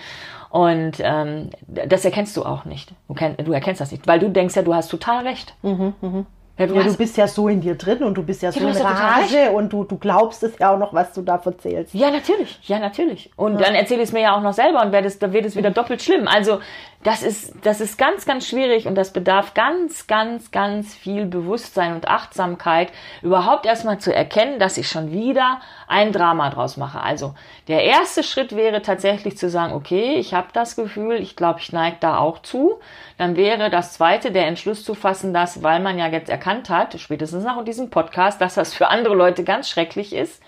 Und 0.50 0.94
ähm, 1.00 1.52
das 1.68 2.04
erkennst 2.04 2.36
du 2.36 2.44
auch 2.44 2.66
nicht. 2.66 2.92
Du, 3.08 3.14
kenn, 3.14 3.38
du 3.38 3.54
erkennst 3.54 3.80
das 3.80 3.92
nicht, 3.92 4.08
weil 4.08 4.20
du 4.20 4.30
denkst 4.30 4.56
ja, 4.56 4.62
du 4.64 4.74
hast 4.74 4.90
total 4.90 5.26
recht. 5.26 5.54
Ja, 5.62 5.70
du 5.70 5.94
Mhm, 6.02 6.26
ja, 6.58 6.68
du 6.68 6.84
hast, 6.84 6.98
bist 6.98 7.16
ja 7.16 7.28
so 7.28 7.48
in 7.48 7.62
dir 7.62 7.76
drin 7.76 8.04
und 8.04 8.16
du 8.16 8.24
bist 8.24 8.42
ja 8.42 8.52
so 8.52 8.60
du 8.60 8.68
in 8.68 8.74
ja 8.76 8.84
Rage 8.84 9.52
und 9.52 9.72
du, 9.72 9.86
du 9.86 9.98
glaubst 9.98 10.44
es 10.44 10.60
ja 10.60 10.74
auch 10.74 10.78
noch, 10.78 10.94
was 10.94 11.14
du 11.14 11.22
da 11.22 11.40
erzählst. 11.42 11.94
ja, 11.94 12.12
natürlich. 12.12 12.60
Ja, 12.64 12.80
natürlich. 12.80 13.32
Und 13.38 13.62
dann 13.62 13.76
erzähle 13.76 14.02
ich 14.02 14.10
es 14.10 14.14
mir 14.14 14.24
ja 14.24 14.36
auch 14.36 14.42
noch 14.42 14.52
selber 14.52 14.84
und 14.84 14.92
werd 14.92 15.06
es, 15.06 15.20
dann 15.20 15.32
wird 15.32 15.46
es 15.46 15.56
wieder 15.56 15.72
doppelt 15.72 16.02
schlimm. 16.02 16.28
Also 16.28 16.60
das 17.04 17.24
ist, 17.24 17.54
das 17.62 17.80
ist 17.80 17.98
ganz, 17.98 18.26
ganz 18.26 18.46
schwierig 18.46 18.86
und 18.86 18.96
das 18.96 19.14
bedarf 19.14 19.54
ganz, 19.54 20.08
ganz, 20.08 20.52
ganz 20.52 20.94
viel 20.94 21.26
Bewusstsein 21.26 21.96
und 21.96 22.10
Achtsamkeit, 22.10 22.92
überhaupt 23.22 23.66
erstmal 23.66 24.00
zu 24.00 24.14
erkennen, 24.14 24.60
dass 24.60 24.78
ich 24.78 24.90
schon 24.90 25.12
wieder 25.12 25.62
ein 25.88 26.12
Drama 26.12 26.50
draus 26.50 26.76
mache. 26.76 27.02
Also 27.02 27.36
der 27.70 27.86
erste 27.86 28.22
Schritt 28.22 28.54
wäre 28.54 28.82
tatsächlich 28.82 29.38
zu 29.38 29.50
sagen, 29.50 29.74
okay, 29.74 30.16
ich 30.16 30.34
habe 30.34 30.50
das 30.52 30.76
Gefühl, 30.76 31.16
ich 31.22 31.38
glaube, 31.38 31.60
ich 31.62 31.72
neige 31.72 31.98
da 32.02 32.18
auch 32.18 32.42
zu. 32.42 32.80
Dann 33.18 33.38
wäre 33.38 33.70
das 33.70 33.94
zweite, 33.94 34.32
der 34.32 34.48
Entschluss 34.48 34.84
zu 34.84 34.94
fassen, 34.94 35.34
dass, 35.34 35.64
weil 35.64 35.80
man 35.80 35.98
ja 35.98 36.08
jetzt 36.08 36.30
erkannt 36.30 36.70
hat, 36.70 37.00
spätestens 37.00 37.46
nach 37.46 37.64
diesem 37.64 37.90
Podcast, 37.90 38.42
dass 38.42 38.56
das 38.56 38.74
für 38.74 38.90
andere 38.90 39.16
Leute 39.16 39.46
ganz 39.46 39.70
schrecklich 39.70 40.14
ist, 40.14 40.44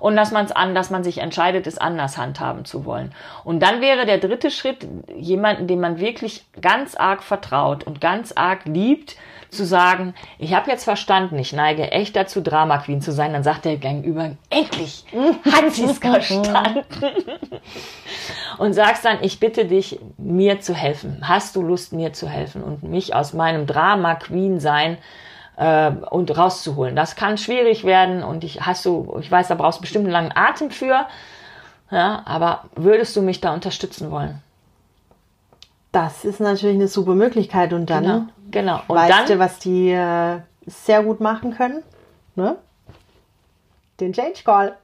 und 0.00 0.16
dass 0.16 0.30
man 0.30 0.44
es 0.44 0.52
an, 0.52 0.74
dass 0.74 0.90
man 0.90 1.04
sich 1.04 1.18
entscheidet, 1.18 1.66
es 1.66 1.78
anders 1.78 2.18
handhaben 2.18 2.64
zu 2.64 2.84
wollen. 2.84 3.12
Und 3.44 3.60
dann 3.60 3.80
wäre 3.80 4.06
der 4.06 4.18
dritte 4.18 4.50
Schritt, 4.50 4.86
jemanden, 5.16 5.66
dem 5.66 5.80
man 5.80 6.00
wirklich 6.00 6.44
ganz 6.60 6.94
arg 6.94 7.22
vertraut 7.22 7.84
und 7.84 8.00
ganz 8.00 8.32
arg 8.32 8.64
liebt, 8.64 9.16
zu 9.50 9.64
sagen, 9.64 10.14
ich 10.38 10.54
habe 10.54 10.70
jetzt 10.70 10.84
verstanden, 10.84 11.38
ich 11.38 11.52
neige 11.52 11.90
echt 11.90 12.16
dazu, 12.16 12.42
Drama 12.42 12.78
Queen 12.78 13.00
zu 13.00 13.12
sein, 13.12 13.32
dann 13.32 13.42
sagt 13.42 13.64
der 13.64 13.76
Gegenüber, 13.76 14.32
endlich 14.50 15.04
hat 15.50 15.72
sie 15.72 15.84
es 15.84 15.98
verstanden. 15.98 16.84
und 18.58 18.74
sagst 18.74 19.04
dann, 19.04 19.18
ich 19.22 19.40
bitte 19.40 19.64
dich, 19.64 19.98
mir 20.18 20.60
zu 20.60 20.74
helfen. 20.74 21.22
Hast 21.22 21.56
du 21.56 21.62
Lust, 21.62 21.92
mir 21.92 22.12
zu 22.12 22.28
helfen 22.28 22.62
und 22.62 22.82
mich 22.82 23.14
aus 23.14 23.32
meinem 23.32 23.66
Drama 23.66 24.16
Queen 24.16 24.60
sein 24.60 24.98
äh, 25.58 25.90
und 26.10 26.36
rauszuholen. 26.36 26.96
Das 26.96 27.16
kann 27.16 27.36
schwierig 27.36 27.84
werden 27.84 28.22
und 28.22 28.44
ich 28.44 28.60
hast 28.60 28.84
du, 28.84 29.16
ich 29.20 29.30
weiß, 29.30 29.48
da 29.48 29.54
brauchst 29.54 29.78
du 29.78 29.82
bestimmt 29.82 30.04
einen 30.04 30.12
langen 30.12 30.32
Atem 30.34 30.70
für. 30.70 31.06
Ja, 31.90 32.22
aber 32.26 32.64
würdest 32.76 33.16
du 33.16 33.22
mich 33.22 33.40
da 33.40 33.54
unterstützen 33.54 34.10
wollen? 34.10 34.42
Das 35.90 36.24
ist 36.24 36.38
natürlich 36.38 36.76
eine 36.76 36.88
super 36.88 37.14
Möglichkeit 37.14 37.72
und 37.72 37.88
dann 37.88 38.04
Genau, 38.04 38.26
genau. 38.50 38.80
Und 38.88 38.96
weißt 38.96 39.10
dann, 39.10 39.26
du, 39.26 39.38
was 39.38 39.58
die 39.58 39.90
äh, 39.90 40.38
sehr 40.66 41.02
gut 41.02 41.20
machen 41.20 41.54
können? 41.56 41.82
Ne? 42.34 42.56
Den 43.98 44.12
Change 44.12 44.40
Call. 44.44 44.76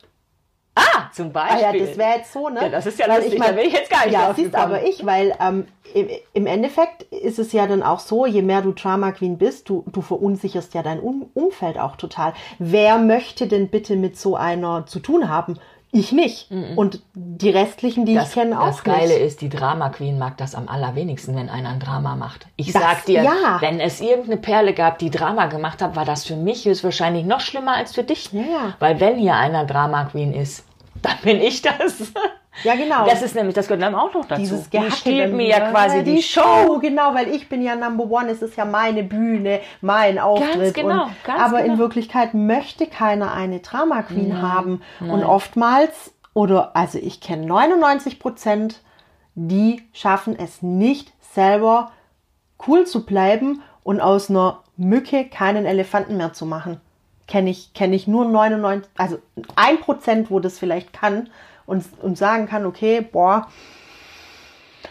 Ah, 0.75 1.11
zum 1.13 1.29
Ah 1.29 1.31
Beispiel. 1.31 1.81
ja, 1.81 1.87
das 1.87 1.99
wäre 1.99 2.17
jetzt 2.19 2.33
so, 2.33 2.49
ne? 2.49 2.63
Ja, 2.63 2.69
das 2.69 2.87
ist 2.87 2.99
ja 2.99 3.09
Weil 3.09 3.23
lustig, 3.23 3.41
da 3.41 3.53
bin 3.53 3.67
ich 3.67 3.73
jetzt 3.73 3.91
gar 3.91 4.05
nicht 4.05 4.15
Ja, 4.15 4.33
siehst 4.35 4.55
aber 4.55 4.83
ich, 4.85 5.05
weil 5.07 5.35
ähm, 5.41 5.67
im, 5.93 6.09
im 6.33 6.47
Endeffekt 6.47 7.03
ist 7.05 7.39
es 7.39 7.53
ja 7.53 7.67
dann 7.67 7.83
auch 7.83 8.01
so, 8.01 8.27
je 8.27 8.43
mehr 8.43 8.63
du 8.63 8.73
Drama 8.73 9.13
Queen 9.13 9.39
bist, 9.39 9.69
du, 9.69 9.85
du 9.93 10.03
verunsicherst 10.03 10.75
ja 10.75 10.83
dein 10.83 11.01
um 11.01 11.31
Umfeld 11.35 11.79
auch 11.79 11.97
total. 11.97 12.35
Wer 12.59 12.99
möchte 12.99 13.47
denn 13.47 13.69
bitte 13.69 13.97
mit 13.97 14.19
so 14.19 14.37
einer 14.37 14.87
zu 14.87 15.01
tun 15.01 15.29
haben? 15.29 15.59
Ich 15.97 16.11
nicht. 16.11 16.51
Und 16.77 17.01
die 17.15 17.51
restlichen, 17.51 18.05
die 18.05 18.15
das, 18.15 18.29
ich 18.31 18.35
kenne, 18.35 18.61
auch 18.61 18.67
das 18.67 18.83
Geile 18.83 19.15
nicht. 19.15 19.21
ist, 19.21 19.41
die 19.43 19.49
Drama 19.49 19.91
Queen 19.91 20.19
mag 20.19 20.37
das 20.39 20.55
am 20.57 20.69
allerwenigsten, 20.69 21.37
wenn 21.37 21.49
einer 21.49 21.69
ein 21.69 21.79
Drama 21.79 22.17
macht. 22.17 22.47
Ich 22.57 22.73
Das- 22.73 22.83
sag 22.83 23.05
dir, 23.05 23.23
ja. 23.23 23.59
wenn 23.61 23.79
es 23.79 24.01
irgendeine 24.01 24.39
Perle 24.39 24.75
gab, 24.75 24.99
die 24.99 25.11
Drama 25.11 25.47
gemacht 25.47 25.81
hat, 25.81 25.95
war 25.95 26.05
das 26.05 26.25
für 26.27 26.35
mich 26.37 26.65
höchstwahrscheinlich 26.65 27.25
noch 27.25 27.39
schlimmer 27.41 27.77
als 27.77 27.95
für 27.95 28.03
dich. 28.03 28.33
Ja, 28.33 28.41
ja. 28.43 28.75
Weil 28.81 28.99
wenn 28.99 29.17
hier 29.19 29.37
einer 29.37 29.65
Drama 29.67 30.05
Queen 30.07 30.35
ist, 30.35 30.65
dann 31.01 31.17
bin 31.23 31.41
ich 31.41 31.63
das. 31.63 32.13
Ja, 32.63 32.75
genau. 32.77 33.07
Das 33.07 33.23
ist 33.23 33.35
nämlich, 33.35 33.55
das 33.55 33.67
gehört 33.67 33.83
dann 33.83 33.95
auch 33.95 34.13
noch 34.15 34.25
dazu. 34.27 34.41
Dieses 34.41 34.71
die 34.71 34.91
stiehlt 34.91 35.33
mir 35.33 35.49
ja 35.49 35.71
quasi 35.71 36.05
die, 36.05 36.23
Show. 36.23 36.79
Genau, 36.81 37.15
weil 37.15 37.29
ich 37.29 37.49
bin 37.49 37.63
ja 37.63 37.75
Number 37.75 38.05
One. 38.05 38.31
Es 38.31 38.43
ist 38.43 38.57
ja 38.57 38.65
meine 38.65 39.03
Bühne, 39.03 39.61
mein 39.81 40.19
Auftritt. 40.19 40.75
genau, 40.75 41.05
und, 41.05 41.25
ganz 41.25 41.41
aber 41.41 41.61
in 41.61 41.73
genau. 41.73 41.79
Wirklichkeit 41.79 42.35
möchte 42.35 42.87
keiner 42.87 43.33
eine 43.33 43.61
Drama 43.61 44.03
Queen 44.03 44.41
haben. 44.41 44.83
Und 45.01 45.25
oftmals, 45.25 46.15
oder 46.33 46.77
also 46.77 46.99
ich 46.99 47.21
kenne 47.21 47.47
99 47.47 48.19
Prozent, 48.19 48.81
die 49.35 49.83
schaffen 49.93 50.39
es 50.39 50.63
nicht 50.63 51.13
selber 51.21 51.93
cool 52.67 52.87
zu 52.87 53.05
bleiben 53.05 53.63
und 53.83 54.01
aus 54.01 54.31
einer 54.31 54.63
Mücke 54.77 55.25
keinen 55.27 55.67
Elefanten 55.67 56.17
mehr 56.17 56.33
zu 56.33 56.47
machen. 56.47 56.81
Kenne 57.27 57.51
ich, 57.51 57.73
kenne 57.75 57.97
ich 57.97 58.07
nur 58.07 58.27
99, 58.27 58.91
also 58.97 59.19
ein 59.57 59.81
Prozent, 59.81 60.31
wo 60.31 60.41
das 60.41 60.59
vielleicht 60.59 60.93
kann 60.93 61.31
und, 61.67 61.85
und 62.03 62.19
sagen 62.19 62.47
kann, 62.47 62.67
okay, 62.67 63.01
boah, 63.01 63.49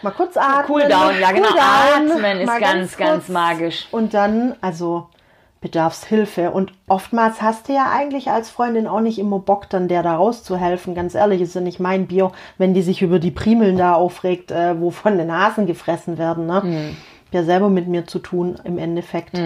Mal 0.02 0.10
kurz 0.10 0.36
atmen. 0.36 0.66
Cooldown, 0.66 1.20
ja 1.20 1.32
genau. 1.32 1.48
Cooldown, 1.48 2.10
Atmen 2.12 2.40
ist 2.40 2.60
ganz, 2.60 2.96
ganz 2.96 3.12
kurz. 3.24 3.28
magisch. 3.28 3.88
Und 3.90 4.12
dann, 4.12 4.54
also 4.60 5.08
Bedarfshilfe. 5.60 6.50
Und 6.50 6.72
oftmals 6.88 7.40
hast 7.40 7.68
du 7.68 7.72
ja 7.72 7.90
eigentlich 7.90 8.28
als 8.30 8.50
Freundin 8.50 8.86
auch 8.86 9.00
nicht 9.00 9.18
immer 9.18 9.38
Bock, 9.38 9.70
dann 9.70 9.88
der 9.88 10.02
da 10.02 10.16
rauszuhelfen. 10.16 10.94
Ganz 10.94 11.14
ehrlich, 11.14 11.40
ist 11.40 11.54
ja 11.54 11.62
nicht 11.62 11.80
mein 11.80 12.06
Bier, 12.06 12.32
wenn 12.58 12.74
die 12.74 12.82
sich 12.82 13.00
über 13.00 13.18
die 13.18 13.30
Primeln 13.30 13.78
da 13.78 13.94
aufregt, 13.94 14.50
äh, 14.50 14.78
wo 14.78 14.90
von 14.90 15.16
den 15.16 15.32
Hasen 15.32 15.66
gefressen 15.66 16.18
werden. 16.18 16.46
Ne? 16.46 16.62
Hm. 16.62 16.96
Ja, 17.32 17.42
selber 17.42 17.70
mit 17.70 17.88
mir 17.88 18.06
zu 18.06 18.18
tun 18.18 18.60
im 18.64 18.76
Endeffekt. 18.78 19.36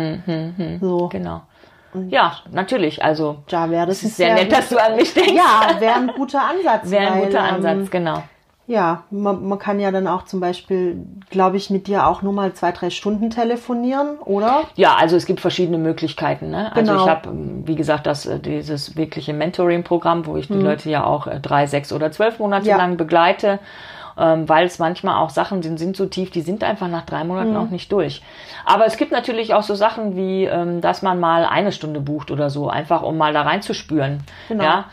So, 0.80 1.08
Genau. 1.08 1.42
Ja, 2.10 2.38
natürlich. 2.52 3.02
Also, 3.04 3.38
da 3.48 3.68
wäre 3.70 3.86
das 3.86 4.02
ist 4.02 4.16
sehr 4.16 4.34
nett, 4.34 4.52
dass 4.52 4.68
du 4.68 4.76
an 4.78 4.96
mich 4.96 5.12
denkst. 5.14 5.32
Ja, 5.32 5.80
wäre 5.80 5.94
ein 5.94 6.08
guter 6.16 6.40
Ansatz. 6.42 6.90
Wäre 6.90 7.06
ein 7.12 7.20
weil, 7.20 7.26
guter 7.26 7.40
ähm, 7.48 7.54
Ansatz, 7.56 7.90
genau. 7.90 8.22
Ja, 8.66 9.04
man, 9.10 9.48
man 9.48 9.58
kann 9.58 9.80
ja 9.80 9.90
dann 9.90 10.06
auch 10.06 10.26
zum 10.26 10.40
Beispiel, 10.40 10.98
glaube 11.30 11.56
ich, 11.56 11.70
mit 11.70 11.86
dir 11.86 12.06
auch 12.06 12.20
nur 12.20 12.34
mal 12.34 12.52
zwei, 12.52 12.70
drei 12.70 12.90
Stunden 12.90 13.30
telefonieren, 13.30 14.18
oder? 14.18 14.64
Ja, 14.74 14.94
also 14.96 15.16
es 15.16 15.24
gibt 15.24 15.40
verschiedene 15.40 15.78
Möglichkeiten. 15.78 16.50
Ne? 16.50 16.70
Also 16.76 16.92
Genau. 16.92 17.02
ich 17.04 17.10
habe, 17.10 17.30
wie 17.64 17.76
gesagt, 17.76 18.06
das 18.06 18.26
äh, 18.26 18.38
dieses 18.38 18.94
wirkliche 18.94 19.32
Mentoring-Programm, 19.32 20.26
wo 20.26 20.36
ich 20.36 20.48
die 20.48 20.54
Leute 20.54 20.90
ja 20.90 21.04
auch 21.04 21.26
äh, 21.26 21.40
drei, 21.40 21.66
sechs 21.66 21.94
oder 21.94 22.12
zwölf 22.12 22.38
Monate 22.40 22.64
Mhm. 22.64 22.68
Ja. 22.68 22.76
lang 22.76 22.96
begleite, 22.98 23.58
ähm, 24.18 24.48
weil 24.48 24.66
es 24.66 24.78
manchmal 24.78 25.22
auch 25.22 25.30
Sachen 25.30 25.62
sind, 25.62 25.78
sind 25.78 25.96
so 25.96 26.06
tief, 26.06 26.30
die 26.30 26.40
sind 26.40 26.64
einfach 26.64 26.88
nach 26.88 27.06
drei 27.06 27.24
Monaten 27.24 27.50
Mhm. 27.52 27.56
auch 27.56 27.70
nicht 27.70 27.92
durch. 27.92 28.22
Aber 28.64 28.84
es 28.86 28.96
gibt 28.96 29.12
natürlich 29.12 29.54
auch 29.54 29.62
so 29.62 29.74
Sachen 29.74 30.16
wie, 30.16 30.44
ähm, 30.44 30.80
dass 30.80 31.02
man 31.02 31.20
mal 31.20 31.44
eine 31.44 31.72
Stunde 31.72 32.00
bucht 32.00 32.30
oder 32.30 32.50
so, 32.50 32.68
einfach 32.68 33.02
um 33.02 33.16
mal 33.16 33.32
da 33.32 33.42
reinzuspüren. 33.42 34.20
Genau. 34.48 34.64
Ja. 34.64 34.84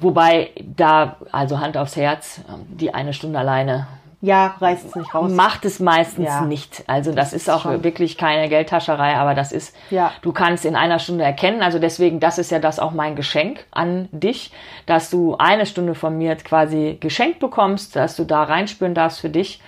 Wobei 0.00 0.50
da, 0.58 1.16
also 1.32 1.60
Hand 1.60 1.76
aufs 1.76 1.96
Herz, 1.96 2.40
ähm, 2.48 2.64
die 2.68 2.94
eine 2.94 3.12
Stunde 3.12 3.38
alleine 3.38 3.86
Ja, 4.24 4.54
reißt 4.60 4.86
es 4.86 4.94
nicht 4.94 5.12
raus. 5.14 5.32
macht 5.32 5.64
es 5.64 5.80
meistens 5.80 6.26
Ja. 6.26 6.42
nicht. 6.42 6.84
Also 6.86 7.12
das 7.12 7.32
ist 7.32 7.50
auch 7.50 7.62
schon- 7.62 7.82
wirklich 7.82 8.16
keine 8.16 8.48
Geldtascherei, 8.48 9.16
aber 9.16 9.34
das 9.34 9.50
ist, 9.50 9.74
Ja. 9.90 10.12
du 10.22 10.32
kannst 10.32 10.64
in 10.64 10.76
einer 10.76 11.00
Stunde 11.00 11.24
erkennen. 11.24 11.60
Also 11.60 11.80
deswegen, 11.80 12.20
das 12.20 12.38
ist 12.38 12.52
ja 12.52 12.60
das 12.60 12.78
auch 12.78 12.92
mein 12.92 13.16
Geschenk 13.16 13.66
an 13.72 14.08
dich, 14.12 14.52
dass 14.86 15.10
du 15.10 15.36
eine 15.38 15.66
Stunde 15.66 15.96
von 15.96 16.16
mir 16.16 16.36
quasi 16.36 16.98
geschenkt 17.00 17.40
bekommst, 17.40 17.96
dass 17.96 18.14
du 18.14 18.22
da 18.24 18.44
reinspüren 18.44 18.94
darfst 18.94 19.20
für 19.20 19.28
dich 19.28 19.60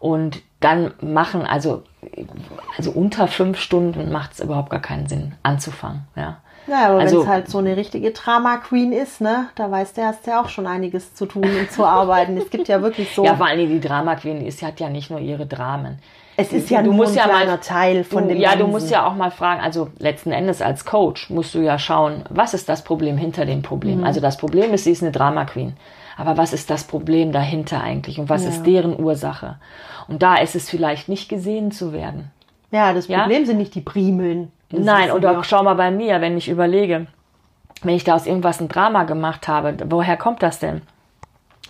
und 0.00 0.42
dann 0.58 0.92
machen, 1.00 1.46
also, 1.46 1.84
also 2.76 2.90
unter 2.90 3.28
fünf 3.28 3.58
Stunden 3.60 4.10
macht 4.10 4.32
es 4.32 4.40
überhaupt 4.40 4.70
gar 4.70 4.80
keinen 4.80 5.06
Sinn 5.06 5.34
anzufangen, 5.44 6.08
ja. 6.16 6.38
Ja, 6.66 6.88
aber 6.90 7.00
Also- 7.00 7.16
wenn 7.16 7.22
es 7.22 7.28
halt 7.28 7.48
so 7.48 7.58
eine 7.58 7.76
richtige 7.76 8.10
Drama-Queen 8.12 8.92
ist, 8.92 9.20
ne, 9.20 9.46
da 9.56 9.70
weißt 9.70 9.96
du, 9.98 10.02
hast 10.02 10.26
du 10.26 10.30
ja 10.32 10.40
auch 10.42 10.48
schon 10.48 10.66
einiges 10.66 11.14
zu 11.14 11.26
tun 11.26 11.42
und 11.44 11.70
zu 11.72 11.84
arbeiten. 11.84 12.36
Es 12.36 12.50
gibt 12.50 12.68
ja 12.68 12.80
wirklich 12.82 13.14
so. 13.14 13.24
Ja, 13.24 13.34
vor 13.34 13.46
allem 13.46 13.68
die 13.68 13.80
Drama 13.80 14.14
Queen 14.16 14.44
ist, 14.46 14.58
sie 14.58 14.66
hat 14.66 14.78
ja 14.80 14.88
nicht 14.88 15.10
nur 15.10 15.20
ihre 15.20 15.46
Dramen. 15.46 15.98
es 16.36 16.52
ist 16.52 16.70
ja 16.70 16.80
du 16.80 16.86
nur 16.86 16.94
musst 16.94 17.12
ein 17.12 17.16
ja 17.18 17.26
mal- 17.26 17.42
kleiner 17.42 17.60
Teil 17.60 18.04
von 18.04 18.22
du, 18.24 18.28
dem 18.30 18.38
Ja, 18.40 18.52
du 18.52 18.58
Ganzen. 18.60 18.70
musst 18.70 18.90
ja 18.90 19.06
auch 19.06 19.14
mal 19.14 19.30
fragen, 19.30 19.60
also 19.60 19.88
letzten 19.98 20.32
Endes 20.32 20.62
als 20.62 20.84
Coach 20.86 21.28
musst 21.30 21.54
du 21.54 21.58
ja 21.58 21.78
schauen, 21.78 22.22
was 22.30 22.54
ist 22.54 22.68
das 22.68 22.82
Problem 22.84 23.16
hinter 23.18 23.44
dem 23.46 23.62
Problem? 23.62 23.98
Mhm. 23.98 24.04
Also 24.04 24.20
das 24.20 24.36
Problem 24.38 24.72
ist, 24.72 24.84
sie 24.84 24.92
ist 24.92 25.02
eine 25.02 25.12
Drama 25.12 25.44
Queen. 25.44 25.74
Aber 26.16 26.36
was 26.36 26.52
ist 26.52 26.70
das 26.70 26.84
Problem 26.84 27.32
dahinter 27.32 27.82
eigentlich 27.82 28.18
und 28.20 28.28
was 28.28 28.44
ist 28.44 28.64
deren 28.64 28.98
Ursache? 29.02 29.56
Und 30.08 30.22
da 30.22 30.36
ist 30.36 30.54
es 30.54 30.68
vielleicht 30.68 31.08
nicht 31.08 31.28
gesehen 31.30 31.72
zu 31.72 31.92
werden. 31.94 32.30
Ja, 32.70 32.92
das 32.92 33.08
Ja? 33.08 33.20
Problem 33.20 33.46
sind 33.46 33.56
nicht 33.58 33.74
die 33.74 33.80
Primeln. 33.80 34.52
Das 34.70 34.80
Nein, 34.80 35.10
auch 35.10 35.44
schau 35.44 35.62
mal 35.62 35.74
bei 35.74 35.90
mir, 35.90 36.20
wenn 36.20 36.36
ich 36.36 36.48
überlege, 36.48 37.06
wenn 37.82 37.94
ich 37.94 38.04
da 38.04 38.14
aus 38.14 38.26
irgendwas 38.26 38.60
ein 38.60 38.68
Drama 38.68 39.04
gemacht 39.04 39.48
habe, 39.48 39.76
woher 39.88 40.16
kommt 40.16 40.42
das 40.42 40.58
denn? 40.58 40.82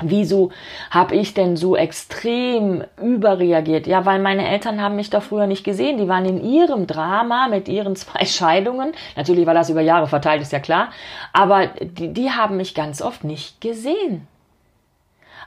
Wieso 0.02 0.50
habe 0.90 1.14
ich 1.14 1.34
denn 1.34 1.56
so 1.56 1.76
extrem 1.76 2.84
überreagiert? 3.02 3.86
Ja, 3.86 4.06
weil 4.06 4.18
meine 4.18 4.48
Eltern 4.48 4.80
haben 4.80 4.96
mich 4.96 5.10
da 5.10 5.20
früher 5.20 5.46
nicht 5.46 5.64
gesehen. 5.64 5.98
Die 5.98 6.08
waren 6.08 6.24
in 6.24 6.42
ihrem 6.42 6.86
Drama 6.86 7.48
mit 7.48 7.68
ihren 7.68 7.96
zwei 7.96 8.24
Scheidungen. 8.24 8.92
Natürlich 9.16 9.46
war 9.46 9.54
das 9.54 9.70
über 9.70 9.82
Jahre 9.82 10.06
verteilt, 10.06 10.42
ist 10.42 10.52
ja 10.52 10.60
klar. 10.60 10.88
Aber 11.32 11.66
die, 11.66 12.12
die 12.12 12.30
haben 12.30 12.56
mich 12.56 12.74
ganz 12.74 13.02
oft 13.02 13.24
nicht 13.24 13.60
gesehen. 13.60 14.26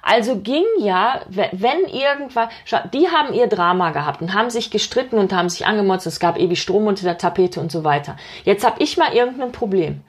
Also 0.06 0.36
ging 0.38 0.66
ja, 0.80 1.22
wenn, 1.30 1.86
irgendwas, 1.86 2.50
schau, 2.66 2.80
die 2.94 3.08
haben 3.08 3.34
ihr 3.34 3.48
Drama 3.48 3.92
gehabt 3.92 4.22
und 4.22 4.34
haben 4.34 4.50
sich 4.50 4.70
gestritten 4.70 5.18
und 5.18 5.32
haben 5.32 5.48
sich 5.48 5.66
angemotzt, 5.66 6.06
es 6.06 6.20
gab 6.20 6.38
ewig 6.38 6.62
Strom 6.62 6.88
unter 6.88 7.04
der 7.04 7.18
Tapete 7.18 7.62
und 7.62 7.72
so 7.72 7.86
weiter. 7.86 8.18
Jetzt 8.44 8.66
habe 8.66 8.84
ich 8.84 8.98
mal 8.98 9.14
irgendein 9.14 9.54
Problem. 9.54 10.02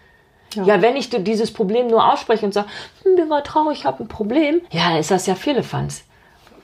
Ja. 0.55 0.81
wenn 0.83 0.95
ich 0.95 1.11
dieses 1.11 1.53
Problem 1.53 1.89
nur 1.89 2.13
ausspreche 2.13 2.47
und 2.47 2.53
sage, 2.53 2.69
hm, 3.03 3.17
bin 3.17 3.29
mal 3.29 3.43
traurig, 3.43 3.79
ich 3.79 3.85
habe 3.87 4.05
ein 4.05 4.09
Problem, 4.09 4.61
ja, 4.71 4.99
ist 4.99 5.11
das 5.11 5.27
ja 5.27 5.35
Firlefanz. 5.35 6.05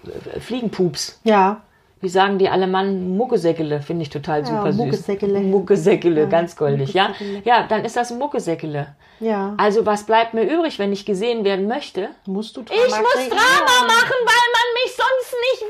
Äh, 0.05 0.39
Fliegenpups. 0.39 1.21
Ja, 1.25 1.63
Wie 2.03 2.09
sagen 2.09 2.39
die 2.39 2.49
Alemannen? 2.49 3.17
Muggesäckele, 3.17 3.83
finde 3.83 4.03
ich 4.03 4.09
total 4.11 4.47
super 4.47 4.73
süß. 4.73 4.77
Muggesäckele. 4.77 5.41
Muggesäckele, 5.41 6.29
ganz 6.29 6.57
goldig, 6.57 6.95
ja. 6.95 7.11
Ja, 7.45 7.67
dann 7.69 7.85
ist 7.85 7.97
das 7.97 8.11
ein 8.11 8.19
Muggesäckele. 8.19 8.95
ja. 9.21 9.55
Also 9.59 9.85
was 9.85 10.05
bleibt 10.05 10.33
mir 10.33 10.45
übrig, 10.45 10.79
wenn 10.79 10.93
ich 10.93 11.05
gesehen 11.05 11.45
werden 11.45 11.69
möchte? 11.69 12.09
musst 12.27 12.57
du 12.57 12.63
Drama 12.63 12.81
Ich 12.87 12.91
muss 12.91 13.13
kreieren. 13.13 13.31
Drama 13.31 13.87
machen, 13.87 14.17
weil 14.25 14.49
man 14.57 14.67
mich 14.83 14.97
sonst 14.97 15.35
nicht 15.51 15.65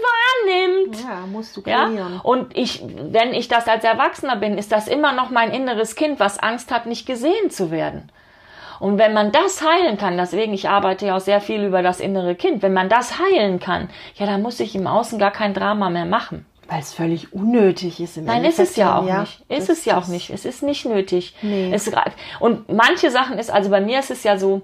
wahrnimmt. 0.95 1.05
Ja, 1.05 1.27
musst 1.27 1.57
du 1.57 1.63
Ja? 1.67 1.87
kreieren. 1.89 2.21
Und 2.23 2.57
ich, 2.57 2.83
wenn 3.11 3.35
ich 3.35 3.49
das 3.49 3.67
als 3.67 3.83
Erwachsener 3.83 4.37
bin, 4.37 4.57
ist 4.57 4.71
das 4.71 4.87
immer 4.87 5.13
noch 5.13 5.31
mein 5.31 5.51
inneres 5.51 5.97
Kind, 5.97 6.21
was 6.21 6.39
Angst 6.39 6.71
hat, 6.71 6.87
nicht 6.87 7.07
gesehen 7.07 7.51
zu 7.51 7.73
werden. 7.73 8.09
Und 8.81 8.99
wenn 8.99 9.13
man 9.13 9.31
das 9.31 9.63
heilen 9.63 9.99
kann, 9.99 10.17
deswegen, 10.17 10.55
ich 10.55 10.69
arbeite 10.69 11.07
ja 11.07 11.17
auch 11.17 11.21
sehr 11.21 11.41
viel 11.41 11.65
über 11.65 11.83
das 11.83 12.01
innere 12.01 12.35
Kind, 12.35 12.63
wenn 12.63 12.73
man 12.73 12.89
das 12.89 13.19
heilen 13.19 13.61
kann, 13.61 13.91
ja, 14.15 14.27
dann 14.27 14.43
muss 14.43 14.59
ich 14.59 14.75
im 14.75 14.87
Außen 14.87 15.19
gar 15.19 15.31
kein 15.31 15.55
Drama 15.55 15.91
mehr 15.91 16.07
machen. 16.07 16.47
Weil 16.71 16.79
es 16.81 16.95
völlig 16.95 17.33
unnötig 17.33 17.99
ist 18.01 18.17
im 18.17 18.27
Nein, 18.27 18.45
ist 18.45 18.61
es 18.61 18.77
ja 18.77 18.97
auch 18.99 19.03
nicht. 19.03 19.43
Ist 19.49 19.69
es 19.69 19.85
ja 19.85 19.99
auch 19.99 20.07
nicht. 20.07 20.31
Es 20.31 20.45
ist 20.45 20.63
nicht 20.63 20.87
nötig. 20.87 21.35
Nee. 21.43 21.73
Es, 21.75 21.91
und 22.39 22.73
manche 22.73 23.11
Sachen 23.11 23.39
ist, 23.39 23.51
also 23.51 23.71
bei 23.71 23.81
mir 23.81 23.99
ist 23.99 24.13
es 24.13 24.23
ja 24.23 24.39
so, 24.39 24.63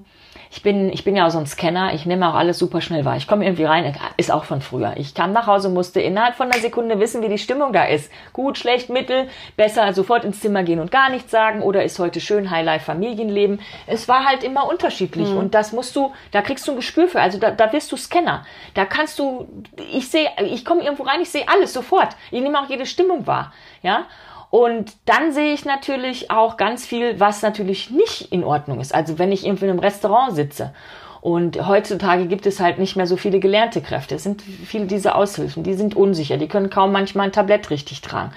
ich 0.50 0.62
bin, 0.62 0.92
ich 0.92 1.04
bin 1.04 1.16
ja 1.16 1.26
auch 1.26 1.30
so 1.30 1.38
ein 1.38 1.46
Scanner, 1.46 1.92
ich 1.94 2.06
nehme 2.06 2.28
auch 2.28 2.34
alles 2.34 2.58
super 2.58 2.80
schnell 2.80 3.04
wahr. 3.04 3.16
Ich 3.16 3.26
komme 3.26 3.44
irgendwie 3.44 3.64
rein, 3.64 3.96
ist 4.16 4.30
auch 4.30 4.44
von 4.44 4.60
früher. 4.60 4.94
Ich 4.96 5.12
kam 5.14 5.32
nach 5.32 5.46
Hause, 5.46 5.68
musste 5.68 6.00
innerhalb 6.00 6.36
von 6.36 6.50
einer 6.50 6.60
Sekunde 6.60 7.00
wissen, 7.00 7.22
wie 7.22 7.28
die 7.28 7.38
Stimmung 7.38 7.72
da 7.72 7.84
ist. 7.84 8.10
Gut, 8.32 8.56
schlecht, 8.56 8.88
mittel, 8.88 9.28
besser 9.56 9.92
sofort 9.92 10.24
ins 10.24 10.40
Zimmer 10.40 10.62
gehen 10.62 10.78
und 10.78 10.90
gar 10.90 11.10
nichts 11.10 11.30
sagen 11.30 11.62
oder 11.62 11.82
ist 11.84 11.98
heute 11.98 12.20
schön, 12.20 12.50
Highlife, 12.50 12.84
Familienleben. 12.84 13.60
Es 13.86 14.08
war 14.08 14.24
halt 14.24 14.44
immer 14.44 14.68
unterschiedlich 14.68 15.30
Mhm. 15.30 15.36
und 15.36 15.54
das 15.54 15.72
musst 15.72 15.96
du, 15.96 16.12
da 16.30 16.42
kriegst 16.42 16.66
du 16.68 16.72
ein 16.72 16.76
Gespür 16.76 17.08
für. 17.08 17.20
Also 17.20 17.38
da, 17.38 17.50
da 17.50 17.72
wirst 17.72 17.90
du 17.90 17.96
Scanner. 17.96 18.46
Da 18.74 18.84
kannst 18.84 19.18
du, 19.18 19.48
ich 19.92 20.08
sehe, 20.08 20.28
ich 20.44 20.64
komme 20.64 20.82
irgendwo 20.82 21.02
rein, 21.02 21.20
ich 21.20 21.30
sehe 21.30 21.46
alles 21.48 21.72
sofort. 21.72 21.95
Ich 22.30 22.42
nehme 22.42 22.60
auch 22.60 22.68
jede 22.68 22.86
Stimmung 22.86 23.26
wahr. 23.26 23.52
Ja, 23.82 24.06
und 24.50 24.92
dann 25.06 25.32
sehe 25.32 25.52
ich 25.52 25.64
natürlich 25.64 26.30
auch 26.30 26.56
ganz 26.56 26.86
viel, 26.86 27.18
was 27.20 27.42
natürlich 27.42 27.90
nicht 27.90 28.32
in 28.32 28.44
Ordnung 28.44 28.80
ist. 28.80 28.94
Also 28.94 29.18
wenn 29.18 29.32
ich 29.32 29.44
irgendwie 29.44 29.64
in 29.64 29.70
einem 29.70 29.80
Restaurant 29.80 30.34
sitze. 30.34 30.72
Und 31.20 31.66
heutzutage 31.66 32.26
gibt 32.26 32.46
es 32.46 32.60
halt 32.60 32.78
nicht 32.78 32.94
mehr 32.94 33.08
so 33.08 33.16
viele 33.16 33.40
gelernte 33.40 33.80
Kräfte. 33.80 34.14
Es 34.14 34.22
sind 34.22 34.42
viele 34.42 34.86
diese 34.86 35.16
Aushilfen, 35.16 35.64
die 35.64 35.74
sind 35.74 35.96
unsicher, 35.96 36.36
die 36.36 36.46
können 36.46 36.70
kaum 36.70 36.92
manchmal 36.92 37.26
ein 37.26 37.32
Tablett 37.32 37.70
richtig 37.70 38.00
tragen. 38.00 38.30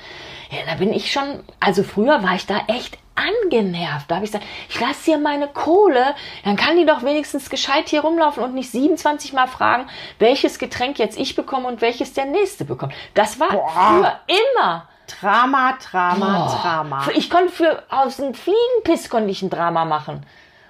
Ja, 0.50 0.58
da 0.66 0.76
bin 0.76 0.92
ich 0.92 1.12
schon, 1.12 1.24
also 1.60 1.84
früher 1.84 2.24
war 2.24 2.34
ich 2.34 2.48
da 2.48 2.62
echt 2.68 2.98
angenervt. 3.20 4.10
Da 4.10 4.16
habe 4.16 4.26
ich 4.26 4.32
gesagt, 4.32 4.48
ich 4.70 4.80
lasse 4.80 5.06
hier 5.06 5.18
meine 5.18 5.48
Kohle, 5.48 6.16
dann 6.44 6.56
kann 6.56 6.78
die 6.78 6.86
doch 6.86 7.04
wenigstens 7.04 7.50
gescheit 7.50 7.90
hier 7.90 8.02
rumlaufen 8.02 8.44
und 8.44 8.54
nicht 8.54 8.72
27 8.72 9.34
Mal 9.34 9.48
fragen, 9.48 9.88
welches 10.20 10.60
Getränk 10.60 11.00
jetzt 11.00 11.18
ich 11.20 11.36
bekomme 11.36 11.68
und 11.68 11.82
welches 11.82 12.14
der 12.14 12.26
nächste 12.26 12.66
bekommt. 12.66 12.94
Das 13.14 13.40
war 13.40 13.50
früher 13.50 14.20
immer. 14.28 14.88
Drama, 15.20 15.78
Drama, 15.90 16.48
Boah. 16.48 16.60
Drama. 16.62 17.08
Ich 17.16 17.30
konnte 17.30 17.52
für 17.52 17.84
aus 17.90 18.20
einem 18.20 18.34
Fliegenpiss 18.36 19.10
konnte 19.10 19.32
ich 19.32 19.42
ein 19.42 19.50
Drama 19.50 19.86
machen, 19.86 20.26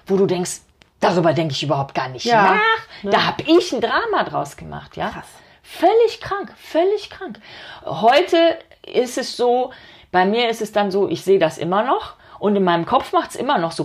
wo 0.06 0.16
du 0.16 0.26
denkst, 0.26 0.60
darüber 0.98 1.32
denke 1.34 1.52
ich 1.52 1.62
überhaupt 1.62 1.94
gar 1.94 2.08
nicht 2.08 2.24
Ja, 2.24 2.54
nach. 3.02 3.10
Da 3.12 3.26
habe 3.26 3.42
ich 3.46 3.72
ein 3.72 3.80
Drama 3.80 4.24
draus 4.24 4.56
gemacht, 4.56 4.96
ja. 4.96 5.10
Krass. 5.10 5.26
Völlig 5.62 6.20
krank, 6.20 6.52
völlig 6.56 7.10
krank. 7.10 7.38
Heute 7.84 8.58
ist 8.82 9.18
es 9.18 9.36
so, 9.36 9.72
bei 10.10 10.24
mir 10.24 10.48
ist 10.48 10.62
es 10.62 10.72
dann 10.72 10.90
so, 10.90 11.06
ich 11.08 11.22
sehe 11.22 11.38
das 11.38 11.58
immer 11.58 11.82
noch 11.82 12.14
und 12.40 12.56
in 12.56 12.64
meinem 12.64 12.86
Kopf 12.86 13.12
macht 13.12 13.30
es 13.30 13.36
immer 13.36 13.58
noch 13.58 13.70
so, 13.72 13.84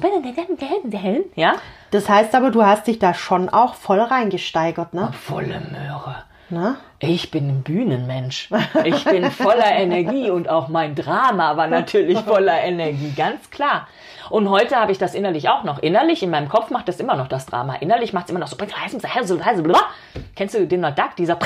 ja. 1.36 1.54
Das 1.92 2.10
heißt 2.10 2.34
aber, 2.36 2.50
du 2.52 2.64
hast 2.66 2.88
dich 2.88 2.98
da 3.00 3.14
schon 3.14 3.50
auch 3.50 3.76
voll 3.76 4.00
reingesteigert, 4.00 4.94
ne? 4.94 5.12
Volle 5.28 5.62
Möhre. 5.72 6.24
ne? 6.50 6.76
Ich 7.00 7.30
bin 7.32 7.50
ein 7.50 7.64
Bühnenmensch. 7.64 8.50
Ich 8.84 9.04
bin 9.06 9.30
voller 9.32 9.72
Energie 9.76 10.30
und 10.32 10.50
auch 10.50 10.70
mein 10.70 10.96
Drama 10.96 11.56
war 11.58 11.68
natürlich 11.68 12.20
voller 12.20 12.60
Energie, 12.64 13.14
ganz 13.16 13.50
klar. 13.52 13.88
Und 14.30 14.50
heute 14.50 14.76
habe 14.78 14.92
ich 14.92 14.98
das 14.98 15.14
innerlich 15.14 15.50
auch 15.50 15.64
noch. 15.64 15.80
Innerlich, 15.80 16.24
in 16.24 16.32
meinem 16.32 16.50
Kopf 16.50 16.72
macht 16.72 16.88
das 16.88 17.00
immer 17.00 17.16
noch 17.16 17.28
das 17.28 17.46
Drama. 17.46 17.76
Innerlich 17.76 18.12
macht 18.12 18.26
es 18.26 18.32
immer 18.32 18.40
noch 18.40 18.48
so. 18.48 18.58
Kennst 20.36 20.56
du 20.56 20.66
den 20.66 20.82
Duck? 20.82 21.16
Dieser. 21.18 21.38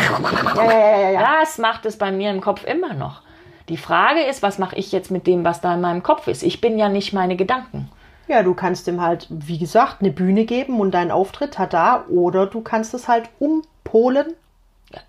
Ja, 0.55 0.63
ja, 0.63 0.99
ja, 0.99 1.09
ja. 1.11 1.37
Das 1.41 1.57
macht 1.57 1.85
es 1.85 1.97
bei 1.97 2.11
mir 2.11 2.29
im 2.29 2.39
Kopf 2.39 2.63
immer 2.63 2.93
noch. 2.93 3.21
Die 3.69 3.77
Frage 3.77 4.21
ist, 4.21 4.41
was 4.41 4.57
mache 4.57 4.75
ich 4.75 4.91
jetzt 4.91 5.11
mit 5.11 5.27
dem, 5.27 5.45
was 5.45 5.61
da 5.61 5.75
in 5.75 5.81
meinem 5.81 6.03
Kopf 6.03 6.27
ist? 6.27 6.43
Ich 6.43 6.59
bin 6.59 6.77
ja 6.77 6.89
nicht 6.89 7.13
meine 7.13 7.35
Gedanken. 7.35 7.89
Ja, 8.27 8.43
du 8.43 8.53
kannst 8.53 8.87
ihm 8.87 9.01
halt, 9.01 9.27
wie 9.29 9.57
gesagt, 9.57 10.01
eine 10.01 10.11
Bühne 10.11 10.45
geben 10.45 10.79
und 10.79 10.91
dein 10.91 11.09
Auftritt 11.11 11.57
hat 11.57 11.73
da. 11.73 12.05
Oder 12.09 12.45
du 12.45 12.61
kannst 12.61 12.93
es 12.93 13.07
halt 13.07 13.29
umpolen 13.39 14.27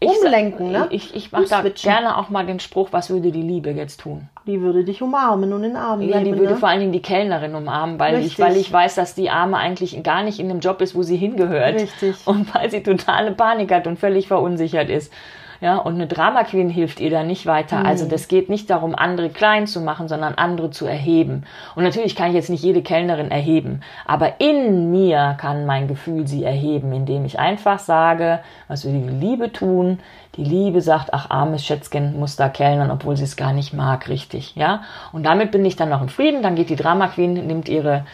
Ich 0.00 0.08
umlenken, 0.08 0.72
ne? 0.72 0.86
Ich, 0.90 1.14
ich 1.14 1.30
mache 1.30 1.46
da 1.46 1.62
gerne 1.62 2.16
auch 2.16 2.30
mal 2.30 2.46
den 2.46 2.60
Spruch, 2.60 2.88
was 2.92 3.10
würde 3.10 3.30
die 3.30 3.42
Liebe 3.42 3.70
jetzt 3.70 4.00
tun? 4.00 4.28
Die 4.46 4.62
würde 4.62 4.84
dich 4.84 5.02
umarmen 5.02 5.52
und 5.52 5.64
in 5.64 5.70
den 5.70 5.76
Arm 5.76 6.00
Ja, 6.00 6.18
die 6.18 6.24
nehmen, 6.24 6.38
würde 6.38 6.54
ne? 6.54 6.58
vor 6.58 6.70
allen 6.70 6.80
Dingen 6.80 6.92
die 6.92 7.02
Kellnerin 7.02 7.54
umarmen, 7.54 7.98
weil 7.98 8.24
ich, 8.24 8.38
weil 8.38 8.56
ich 8.56 8.72
weiß, 8.72 8.94
dass 8.94 9.14
die 9.14 9.28
Arme 9.28 9.58
eigentlich 9.58 10.02
gar 10.02 10.22
nicht 10.22 10.40
in 10.40 10.48
dem 10.48 10.60
Job 10.60 10.80
ist, 10.80 10.94
wo 10.94 11.02
sie 11.02 11.16
hingehört. 11.16 11.74
Richtig. 11.74 12.16
Und 12.26 12.54
weil 12.54 12.70
sie 12.70 12.82
totale 12.82 13.32
Panik 13.32 13.70
hat 13.70 13.86
und 13.86 13.98
völlig 13.98 14.28
verunsichert 14.28 14.88
ist. 14.88 15.12
Ja, 15.60 15.76
und 15.76 15.96
eine 15.96 16.06
Drama 16.06 16.44
Queen 16.44 16.70
hilft 16.70 17.00
ihr 17.00 17.10
da 17.10 17.22
nicht 17.22 17.44
weiter. 17.44 17.84
Also 17.84 18.08
das 18.08 18.28
geht 18.28 18.48
nicht 18.48 18.70
darum, 18.70 18.94
andere 18.94 19.28
klein 19.28 19.66
zu 19.66 19.82
machen, 19.82 20.08
sondern 20.08 20.34
andere 20.34 20.70
zu 20.70 20.86
erheben. 20.86 21.44
Und 21.74 21.84
natürlich 21.84 22.16
kann 22.16 22.28
ich 22.28 22.34
jetzt 22.34 22.48
nicht 22.48 22.64
jede 22.64 22.80
Kellnerin 22.80 23.30
erheben, 23.30 23.82
aber 24.06 24.40
in 24.40 24.90
mir 24.90 25.36
kann 25.38 25.66
mein 25.66 25.86
Gefühl 25.86 26.26
sie 26.26 26.44
erheben, 26.44 26.92
indem 26.92 27.26
ich 27.26 27.38
einfach 27.38 27.78
sage, 27.78 28.40
was 28.68 28.86
will 28.86 28.92
die 28.92 29.26
Liebe 29.26 29.52
tun? 29.52 29.98
Die 30.36 30.44
Liebe 30.44 30.80
sagt, 30.80 31.12
ach 31.12 31.28
armes 31.28 31.66
Schätzchen 31.66 32.18
muss 32.18 32.36
da 32.36 32.48
kellnern, 32.48 32.90
obwohl 32.90 33.16
sie 33.16 33.24
es 33.24 33.36
gar 33.36 33.52
nicht 33.52 33.74
mag, 33.74 34.08
richtig, 34.08 34.56
ja? 34.56 34.82
Und 35.12 35.24
damit 35.24 35.50
bin 35.50 35.64
ich 35.64 35.76
dann 35.76 35.90
noch 35.90 36.00
im 36.00 36.08
Frieden. 36.08 36.42
Dann 36.42 36.54
geht 36.54 36.70
die 36.70 36.76
Drama 36.76 37.08
Queen, 37.08 37.34
nimmt 37.34 37.68
ihre 37.68 38.06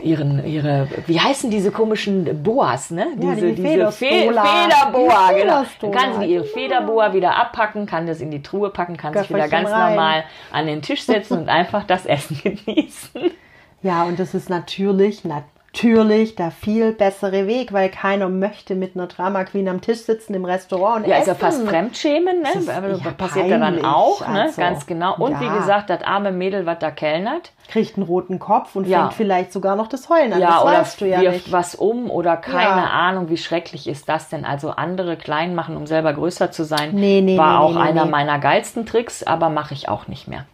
ihren, 0.00 0.44
ihre, 0.46 0.88
wie 1.06 1.20
heißen 1.20 1.50
diese 1.50 1.70
komischen 1.70 2.42
Boas, 2.42 2.90
ne? 2.90 3.08
Ja, 3.20 3.34
diese, 3.34 3.52
die 3.52 3.62
diese 3.62 3.92
Fe. 3.92 4.06
Federboa, 4.06 5.32
Die 5.32 5.40
genau. 5.40 5.62
Dann 5.80 5.90
kann 5.92 6.20
sie 6.20 6.26
ihre. 6.26 6.44
Federboa 6.44 7.12
wieder 7.12 7.36
abpacken, 7.36 7.86
kann 7.86 8.06
das 8.06 8.20
in 8.20 8.30
die 8.30 8.42
Truhe 8.42 8.70
packen, 8.70 8.96
kann 8.96 9.12
sich 9.12 9.28
wieder 9.28 9.48
ganz 9.48 9.70
rein. 9.70 9.90
normal 9.90 10.24
an 10.50 10.66
den 10.66 10.82
Tisch 10.82 11.02
setzen 11.02 11.38
und 11.38 11.48
einfach 11.48 11.84
das 11.84 12.06
Essen 12.06 12.40
genießen. 12.42 13.32
Ja, 13.82 14.04
und 14.04 14.18
das 14.18 14.34
ist 14.34 14.48
natürlich, 14.48 15.24
natürlich 15.24 15.44
der 15.74 16.50
viel 16.50 16.92
bessere 16.92 17.46
Weg, 17.46 17.72
weil 17.72 17.88
keiner 17.88 18.28
möchte 18.28 18.74
mit 18.74 18.94
einer 18.94 19.06
Drama 19.06 19.44
Queen 19.44 19.68
am 19.68 19.80
Tisch 19.80 20.00
sitzen 20.00 20.34
im 20.34 20.44
Restaurant 20.44 21.04
und 21.04 21.10
Ja, 21.10 21.16
ist 21.16 21.22
essen. 21.22 21.30
ja 21.30 21.34
fast 21.34 21.66
Fremdschämen, 21.66 22.42
ne? 22.42 22.48
Das 22.52 22.62
ist 22.62 23.04
ja 23.04 23.10
passiert 23.12 23.48
ja 23.48 23.58
dann 23.58 23.84
auch, 23.84 24.20
ne? 24.28 24.42
also, 24.42 24.60
Ganz 24.60 24.86
genau. 24.86 25.16
Und 25.16 25.40
wie 25.40 25.44
ja. 25.46 25.56
gesagt, 25.56 25.90
das 25.90 26.02
arme 26.02 26.30
Mädel, 26.30 26.66
was 26.66 26.78
da 26.78 26.90
kellnert, 26.90 27.52
Kriegt 27.68 27.96
einen 27.96 28.06
roten 28.06 28.38
Kopf 28.38 28.76
und 28.76 28.86
fängt 28.86 29.14
vielleicht 29.14 29.52
sogar 29.52 29.76
noch 29.76 29.88
das 29.88 30.10
Heulen 30.10 30.34
an. 30.34 30.40
ja, 30.40 30.50
das 30.50 30.62
oder 30.62 30.72
weißt 30.72 31.00
du 31.00 31.08
ja 31.08 31.20
wirft 31.22 31.46
nicht. 31.46 31.52
was 31.52 31.74
um 31.74 32.10
oder 32.10 32.36
keine. 32.36 32.90
Ahnung, 32.90 33.30
wie 33.30 33.38
schrecklich 33.38 33.88
ist 33.88 34.08
das 34.08 34.28
denn? 34.28 34.44
Also 34.44 34.70
andere 34.70 35.16
klein 35.16 35.54
machen, 35.54 35.76
um 35.76 35.86
selber 35.86 36.12
größer 36.12 36.50
zu 36.50 36.64
sein, 36.64 36.90
Nee, 36.94 37.22
nee, 37.22 37.38
war 37.38 37.58
nee, 37.60 37.64
auch 37.64 37.74
nee, 37.74 37.80
einer 37.88 38.04
nee. 38.04 38.10
meiner 38.10 38.38
geilsten 38.38 38.84
Tricks, 38.84 39.22
aber 39.22 39.48
mache 39.48 39.72
ich 39.72 39.88
auch 39.88 40.06
nicht 40.08 40.28
mehr. 40.28 40.44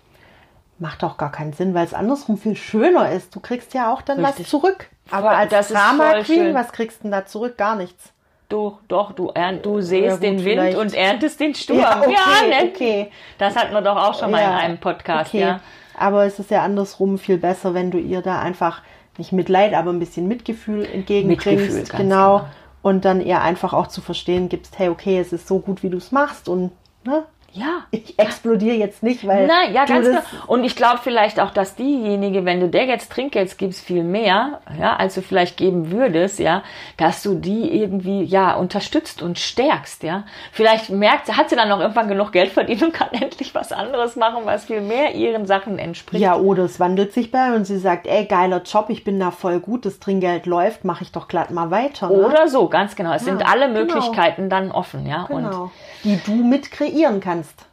Macht 0.79 1.03
auch 1.03 1.17
gar 1.17 1.33
keinen 1.33 1.53
Sinn, 1.55 1.75
weil 1.75 1.85
es 1.85 1.93
andersrum 1.93 2.39
viel 2.39 2.55
schöner 2.55 3.11
ist. 3.11 3.35
Du 3.35 3.41
kriegst 3.41 3.75
ja 3.75 3.93
auch 3.93 4.01
dann 4.01 4.25
Richtig. 4.25 4.45
was 4.45 4.51
zurück. 4.51 4.87
Aber 5.11 5.31
als 5.31 5.51
das 5.51 5.69
Drama 5.69 6.23
Queen, 6.23 6.55
was 6.55 6.73
kriegst 6.73 7.01
du 7.01 7.03
denn 7.05 7.13
da 7.13 7.27
zurück? 7.27 7.57
Gar 7.57 7.77
nichts. 7.77 8.13
Du, 8.49 8.79
doch, 8.89 9.13
du, 9.13 9.31
ernt, 9.35 9.67
du 9.67 9.81
säst 9.83 10.05
Ja, 10.05 10.15
gut, 10.15 10.23
den 10.23 10.37
Wind 10.45 10.61
vielleicht. 10.61 10.79
und 10.79 10.95
erntest 10.95 11.39
den 11.39 11.55
Sturm. 11.55 11.81
Ja, 11.81 12.01
okay, 12.01 12.49
ne? 12.49 12.71
okay. 12.75 13.11
Das 13.37 13.55
hatten 13.57 13.75
wir 13.75 13.83
doch 13.83 13.97
auch 13.97 14.19
schon 14.19 14.31
mal 14.31 14.41
Ja, 14.41 14.51
in 14.53 14.57
einem 14.57 14.79
Podcast, 14.79 15.35
okay. 15.35 15.41
ja. 15.41 15.61
Aber 15.99 16.25
es 16.25 16.39
ist 16.39 16.51
ja 16.51 16.63
andersrum 16.63 17.19
viel 17.19 17.37
besser, 17.37 17.75
wenn 17.75 17.91
du 17.91 17.99
ihr 17.99 18.23
da 18.23 18.41
einfach 18.41 18.83
nicht 19.19 19.33
Mitleid, 19.33 19.75
aber 19.75 19.91
ein 19.91 19.99
bisschen 19.99 20.29
Mitgefühl 20.29 20.85
entgegenbringst. 20.85 21.47
Mitgefühl, 21.47 21.77
ganz 21.77 21.91
genau. 21.91 22.39
genau. 22.39 22.49
Und 22.81 23.05
dann 23.05 23.21
ihr 23.21 23.43
einfach 23.43 23.75
auch 23.75 23.89
zu 23.89 24.01
verstehen 24.01 24.49
gibst, 24.49 24.79
hey, 24.79 24.89
okay, 24.89 25.19
es 25.19 25.33
ist 25.33 25.47
so 25.49 25.59
gut, 25.59 25.83
wie 25.83 25.91
du 25.91 25.99
es 25.99 26.13
machst 26.13 26.49
und 26.49 26.71
ne, 27.05 27.25
Ja. 27.53 27.85
ich 27.91 28.19
explodiere 28.19 28.77
jetzt 28.77 29.03
nicht, 29.03 29.27
weil 29.27 29.47
Na, 29.47 29.69
ja, 29.71 29.85
ganz 29.87 30.07
genau. 30.07 30.21
Und 30.47 30.65
ich 30.65 30.77
glaube 30.77 31.01
vielleicht 31.03 31.41
auch, 31.41 31.51
dass 31.51 31.75
diejenige, 31.77 32.45
wenn 32.45 32.61
du 32.61 32.69
der 32.69 32.85
jetzt 32.85 33.11
Trinkgeld 33.11 33.57
gibst, 33.57 33.85
viel 33.85 34.05
mehr, 34.05 34.61
ja, 34.79 34.97
als 34.97 35.15
du 35.15 35.23
vielleicht 35.23 35.57
geben 35.57 35.91
würdest, 35.91 36.39
ja, 36.39 36.63
dass 36.99 37.23
du 37.23 37.35
die 37.35 37.71
irgendwie, 37.81 38.23
ja, 38.23 38.55
unterstützt 38.55 39.23
und 39.23 39.39
stärkst, 39.39 40.03
ja. 40.03 40.25
Vielleicht 40.53 40.91
merkt, 40.91 41.35
hat 41.37 41.49
sie 41.51 41.57
dann 41.57 41.69
noch 41.69 41.81
irgendwann 41.81 42.09
genug 42.09 42.33
Geld 42.33 42.53
verdient 42.53 42.83
und 42.83 42.93
kann 42.93 43.09
endlich 43.13 43.55
was 43.55 43.73
anderes 43.73 44.17
machen, 44.17 44.43
was 44.45 44.67
viel 44.67 44.81
mehr 44.83 45.15
ihren 45.15 45.47
Sachen 45.47 45.79
entspricht. 45.79 46.23
Ja, 46.23 46.37
oder 46.37 46.65
es 46.65 46.79
wandelt 46.79 47.13
sich 47.13 47.31
bei 47.31 47.55
und 47.55 47.65
sie 47.65 47.79
sagt, 47.79 48.07
ey, 48.07 48.27
geiler 48.27 48.63
Job, 48.63 48.87
ich 48.89 49.05
bin 49.05 49.19
da 49.19 49.31
voll 49.31 49.61
gut, 49.61 49.87
das 49.87 49.99
Trinkgeld 50.01 50.47
läuft, 50.47 50.85
mache 50.85 51.03
ich 51.03 51.13
doch 51.13 51.29
glatt 51.29 51.51
mal 51.51 51.71
weiter. 51.71 52.09
Ne? 52.11 52.15
Oder 52.27 52.49
so, 52.49 52.69
ganz 52.69 52.95
genau. 52.95 53.13
Es 53.15 53.25
sind 53.25 53.41
Ja, 53.41 53.47
alle 53.47 53.69
genau. 53.69 53.81
Möglichkeiten 53.81 54.51
dann 54.51 54.71
offen, 54.71 55.07
ja. 55.07 55.25
Genau. 55.29 55.71
Die 56.05 56.19
du 56.25 56.33
mit 56.33 56.71
kreieren 56.71 57.21
kannst. 57.21 57.67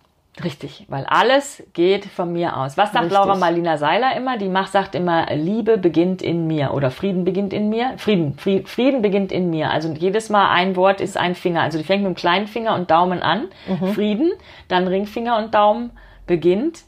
Richtig, 0.43 0.85
weil 0.89 1.05
alles 1.05 1.63
geht 1.73 2.05
von 2.05 2.33
mir 2.33 2.57
aus. 2.57 2.77
Was 2.77 2.91
sagt 2.91 3.05
Richtig. 3.05 3.17
Laura 3.17 3.35
Marlina 3.35 3.77
Seiler 3.77 4.17
immer? 4.17 4.37
Die 4.37 4.49
macht, 4.49 4.73
sagt 4.73 4.93
immer, 4.93 5.33
Liebe 5.33 5.77
beginnt 5.77 6.21
in 6.21 6.45
mir 6.45 6.73
oder 6.73 6.91
Frieden 6.91 7.23
beginnt 7.23 7.53
in 7.53 7.69
mir. 7.69 7.93
Frieden, 7.97 8.37
Frieden, 8.37 8.67
Frieden 8.67 9.01
beginnt 9.01 9.31
in 9.31 9.49
mir. 9.49 9.69
Also 9.71 9.93
jedes 9.93 10.29
Mal 10.29 10.51
ein 10.51 10.75
Wort 10.75 10.99
ist 10.99 11.15
ein 11.15 11.35
Finger. 11.35 11.61
Also 11.61 11.77
die 11.77 11.85
fängt 11.85 12.03
mit 12.03 12.13
dem 12.13 12.15
kleinen 12.15 12.47
Finger 12.47 12.75
und 12.75 12.91
Daumen 12.91 13.21
an. 13.21 13.47
Mhm. 13.67 13.93
Frieden, 13.93 14.33
dann 14.67 14.89
Ringfinger 14.89 15.37
und 15.37 15.53
Daumen 15.55 15.91
beginnt. 16.27 16.83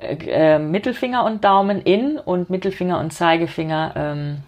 Äh, 0.00 0.16
äh, 0.54 0.58
Mittelfinger 0.58 1.24
und 1.24 1.44
Daumen 1.44 1.82
in 1.82 2.18
und 2.18 2.48
Mittelfinger 2.48 2.98
und 2.98 3.12
Zeigefinger 3.12 3.92
ähm, 3.94 4.38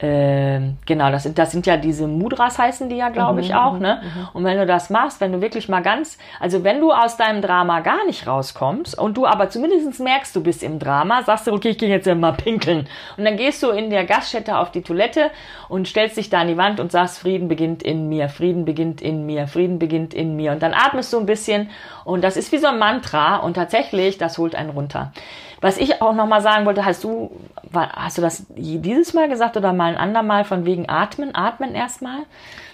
ähm, 0.00 0.78
genau, 0.86 1.10
das 1.10 1.24
sind, 1.24 1.38
das 1.38 1.50
sind 1.50 1.66
ja 1.66 1.76
diese 1.76 2.06
Mudras 2.06 2.58
heißen 2.58 2.88
die 2.88 2.96
ja, 2.96 3.08
glaube 3.08 3.40
ich, 3.40 3.54
auch, 3.54 3.78
ne? 3.78 4.00
Und 4.32 4.44
wenn 4.44 4.56
du 4.56 4.66
das 4.66 4.90
machst, 4.90 5.20
wenn 5.20 5.32
du 5.32 5.40
wirklich 5.40 5.68
mal 5.68 5.82
ganz, 5.82 6.18
also 6.38 6.62
wenn 6.62 6.80
du 6.80 6.92
aus 6.92 7.16
deinem 7.16 7.42
Drama 7.42 7.80
gar 7.80 8.04
nicht 8.06 8.26
rauskommst 8.26 8.98
und 8.98 9.16
du 9.16 9.26
aber 9.26 9.50
zumindest 9.50 10.00
merkst, 10.00 10.34
du 10.36 10.42
bist 10.42 10.62
im 10.62 10.78
Drama, 10.78 11.22
sagst 11.22 11.46
du, 11.46 11.52
okay, 11.52 11.70
ich 11.70 11.78
gehe 11.78 11.88
jetzt 11.88 12.06
mal 12.06 12.32
pinkeln. 12.32 12.86
Und 13.16 13.24
dann 13.24 13.36
gehst 13.36 13.62
du 13.62 13.70
in 13.70 13.90
der 13.90 14.04
Gaststätte 14.04 14.58
auf 14.58 14.70
die 14.70 14.82
Toilette 14.82 15.30
und 15.68 15.88
stellst 15.88 16.16
dich 16.16 16.30
da 16.30 16.40
an 16.40 16.48
die 16.48 16.56
Wand 16.56 16.80
und 16.80 16.92
sagst, 16.92 17.18
Frieden 17.18 17.48
beginnt 17.48 17.82
in 17.82 18.08
mir, 18.08 18.28
Frieden 18.28 18.64
beginnt 18.64 19.00
in 19.00 19.26
mir, 19.26 19.48
Frieden 19.48 19.78
beginnt 19.78 20.14
in 20.14 20.36
mir. 20.36 20.52
Und 20.52 20.62
dann 20.62 20.74
atmest 20.74 21.12
du 21.12 21.18
ein 21.18 21.26
bisschen 21.26 21.70
und 22.04 22.22
das 22.22 22.36
ist 22.36 22.52
wie 22.52 22.58
so 22.58 22.68
ein 22.68 22.78
Mantra 22.78 23.36
und 23.38 23.54
tatsächlich, 23.54 24.16
das 24.18 24.38
holt 24.38 24.54
einen 24.54 24.70
runter. 24.70 25.12
Was 25.60 25.78
ich 25.78 26.00
auch 26.00 26.14
nochmal 26.14 26.40
sagen 26.40 26.66
wollte, 26.66 26.84
hast 26.84 27.02
du, 27.02 27.30
hast 27.72 28.18
du 28.18 28.22
das 28.22 28.46
dieses 28.50 29.14
Mal 29.14 29.28
gesagt 29.28 29.56
oder 29.56 29.72
mal 29.72 29.92
ein 29.92 29.96
andermal 29.96 30.44
von 30.44 30.64
wegen 30.64 30.88
Atmen? 30.88 31.34
Atmen 31.34 31.74
erstmal? 31.74 32.20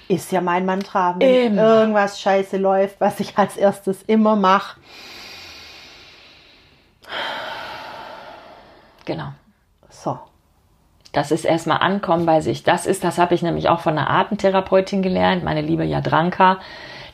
Ist 0.09 0.33
ja 0.33 0.43
mein 0.43 0.67
Mantra. 0.67 1.17
Wenn 1.19 1.53
Immer. 1.53 1.63
irgendwas 1.63 2.21
scheiße 2.21 2.59
läuft, 2.59 3.01
was 3.01 3.21
ich 3.21 3.39
als 3.39 3.57
erstes 3.57 4.03
immer 4.03 4.37
mache. 4.37 4.79
Genau. 9.07 9.29
So. 9.89 10.19
Das 11.13 11.31
ist 11.31 11.45
erstmal 11.45 11.79
ankommen 11.79 12.27
bei 12.27 12.41
sich. 12.41 12.65
Das 12.65 12.87
ist, 12.87 13.05
das 13.05 13.19
habe 13.19 13.35
ich 13.35 13.43
nämlich 13.43 13.69
auch 13.69 13.81
von 13.81 13.97
einer 13.97 14.11
Atemtherapeutin 14.11 15.01
gelernt, 15.01 15.45
meine 15.45 15.63
liebe 15.63 15.85
Jadranka. 15.85 16.59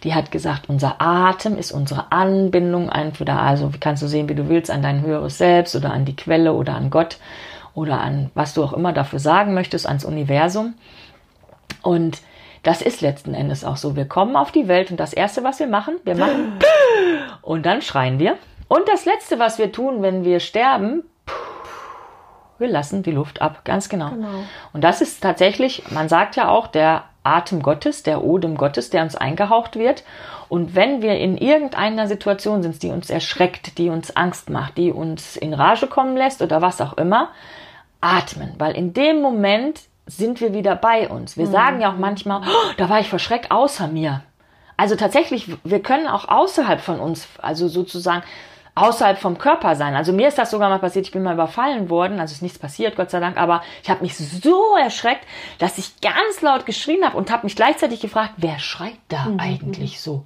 Die 0.03 0.15
hat 0.15 0.31
gesagt, 0.31 0.69
unser 0.69 1.01
Atem 1.01 1.59
ist 1.59 1.73
unsere 1.73 2.11
Anbindung, 2.11 2.89
entweder 2.89 3.41
also, 3.41 3.71
kannst 3.81 4.03
du 4.03 4.07
sehen, 4.07 4.29
wie 4.29 4.35
du 4.35 4.49
willst, 4.49 4.71
an 4.71 4.83
dein 4.83 5.03
höheres 5.03 5.39
Selbst 5.39 5.77
oder 5.77 5.93
an 5.93 6.05
die 6.05 6.17
Quelle 6.17 6.55
oder 6.55 6.75
an 6.75 6.91
Gott 6.91 7.19
oder 7.75 8.01
an 8.01 8.31
was 8.35 8.55
du 8.55 8.65
auch 8.65 8.73
immer 8.73 8.93
dafür 8.93 9.19
sagen 9.19 9.55
möchtest, 9.55 9.87
ans 9.87 10.05
Universum. 10.05 10.75
Und 11.83 12.21
das 12.63 12.83
ist 12.83 13.01
letzten 13.01 13.35
Endes 13.35 13.65
auch 13.65 13.77
so. 13.77 13.97
Wir 13.97 14.07
kommen 14.07 14.37
auf 14.37 14.53
die 14.53 14.69
Welt 14.69 14.91
und 14.91 14.99
das 14.99 15.13
Erste, 15.13 15.45
was 15.45 15.61
wir 15.61 15.67
machen, 15.67 15.97
wir 16.05 16.17
machen 16.17 16.59
und 17.43 17.65
dann 17.65 17.83
schreien 17.83 18.19
wir. 18.19 18.37
Und 18.69 18.89
das 18.89 19.05
Letzte, 19.05 19.39
was 19.39 19.59
wir 19.59 19.73
tun, 19.73 20.03
wenn 20.03 20.25
wir 20.25 20.41
sterben, 20.41 21.05
wir 22.59 22.69
lassen 22.69 23.03
die 23.03 23.11
Luft 23.11 23.41
ab, 23.41 23.65
ganz 23.65 23.89
genau. 23.89 24.13
Und 24.73 24.85
das 24.85 25.01
ist 25.01 25.23
tatsächlich, 25.23 25.91
man 25.91 26.09
sagt 26.09 26.37
ja 26.37 26.51
auch, 26.51 26.67
der 26.67 27.05
Atem 27.23 27.63
Gottes, 27.63 28.03
der 28.03 28.25
Odem 28.25 28.57
Gottes, 28.57 28.91
der 28.91 29.03
uns 29.03 29.17
eingehaucht 29.17 29.77
wird. 29.77 30.05
Und 30.49 30.75
wenn 30.75 31.03
wir 31.03 31.19
in 31.19 31.37
irgendeiner 31.37 32.07
Situation 32.07 32.63
sind, 32.63 32.83
die 32.83 32.91
uns 32.91 33.11
erschreckt, 33.11 33.79
die 33.79 33.89
uns 33.89 34.17
Angst 34.17 34.51
macht, 34.51 34.77
die 34.79 34.91
uns 34.91 35.37
in 35.37 35.55
Rage 35.55 35.87
kommen 35.87 36.17
lässt 36.17 36.43
oder 36.43 36.63
was 36.63 36.81
auch 36.81 36.95
immer, 36.95 37.29
atmen. 38.01 38.55
Weil 38.59 38.75
in 38.75 38.93
dem 38.93 39.21
Moment 39.21 39.81
sind 40.07 40.41
wir 40.41 40.55
wieder 40.55 40.75
bei 40.75 41.09
uns. 41.09 41.37
Wir 41.37 41.47
sagen 41.47 41.81
ja 41.81 41.93
auch 41.93 41.99
manchmal, 41.99 42.43
oh, 42.43 42.73
da 42.77 42.89
war 42.89 43.01
ich 43.01 43.09
vor 43.09 43.19
Schreck 43.19 43.47
außer 43.51 43.87
mir. 43.87 44.23
Also 44.77 44.97
tatsächlich, 44.97 45.47
wir 45.63 45.83
können 45.83 46.09
auch 46.09 46.27
außerhalb 46.29 46.81
von 46.81 47.01
uns, 47.01 47.29
also 47.39 47.69
sozusagen 47.69 48.23
außerhalb 48.75 49.19
vom 49.19 49.39
Körper 49.39 49.75
sein. 49.75 49.95
Also 49.95 50.13
mir 50.13 50.29
ist 50.29 50.39
das 50.39 50.51
sogar 50.51 50.69
mal 50.69 50.79
passiert, 50.79 51.07
ich 51.07 51.13
bin 51.13 51.23
mal 51.23 51.35
überfallen 51.35 51.91
worden, 51.91 52.21
also 52.21 52.33
ist 52.33 52.43
nichts 52.43 52.59
passiert, 52.59 52.97
Gott 52.97 53.11
sei 53.11 53.21
Dank, 53.21 53.37
aber 53.37 53.63
ich 53.83 53.91
habe 53.91 54.03
mich 54.03 54.17
so 54.17 54.77
erschreckt, 54.77 55.27
dass 55.59 55.79
ich 55.79 56.01
ganz 56.01 56.41
laut 56.41 56.67
geschrien 56.67 57.05
habe 57.05 57.17
und 57.17 57.31
habe 57.31 57.45
mich 57.45 57.57
gleichzeitig 57.57 58.01
gefragt, 58.01 58.35
wer 58.37 58.59
schreit 58.59 58.99
da 59.09 59.29
eigentlich 59.39 60.01
so? 60.01 60.25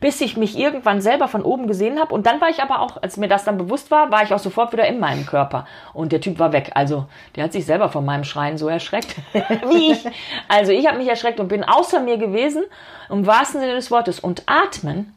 Bis 0.00 0.20
ich 0.20 0.36
mich 0.36 0.58
irgendwann 0.58 1.00
selber 1.00 1.28
von 1.28 1.42
oben 1.42 1.66
gesehen 1.66 1.98
habe 1.98 2.14
und 2.14 2.26
dann 2.26 2.40
war 2.40 2.48
ich 2.50 2.62
aber 2.62 2.80
auch, 2.80 3.02
als 3.02 3.16
mir 3.16 3.28
das 3.28 3.44
dann 3.44 3.58
bewusst 3.58 3.90
war, 3.90 4.10
war 4.10 4.22
ich 4.22 4.32
auch 4.32 4.38
sofort 4.38 4.72
wieder 4.72 4.86
in 4.86 5.00
meinem 5.00 5.26
Körper 5.26 5.66
und 5.92 6.12
der 6.12 6.20
Typ 6.20 6.38
war 6.38 6.52
weg. 6.52 6.72
Also 6.74 7.06
der 7.34 7.44
hat 7.44 7.52
sich 7.52 7.66
selber 7.66 7.88
von 7.88 8.04
meinem 8.04 8.24
Schreien 8.24 8.58
so 8.58 8.68
erschreckt 8.68 9.14
wie 9.32 9.92
ich. 9.92 10.04
Also 10.48 10.72
ich 10.72 10.86
habe 10.86 10.98
mich 10.98 11.08
erschreckt 11.08 11.40
und 11.40 11.48
bin 11.48 11.64
außer 11.64 12.00
mir 12.00 12.18
gewesen, 12.18 12.64
im 13.10 13.26
wahrsten 13.26 13.60
Sinne 13.60 13.74
des 13.74 13.90
Wortes. 13.90 14.20
Und 14.20 14.42
atmen 14.46 15.14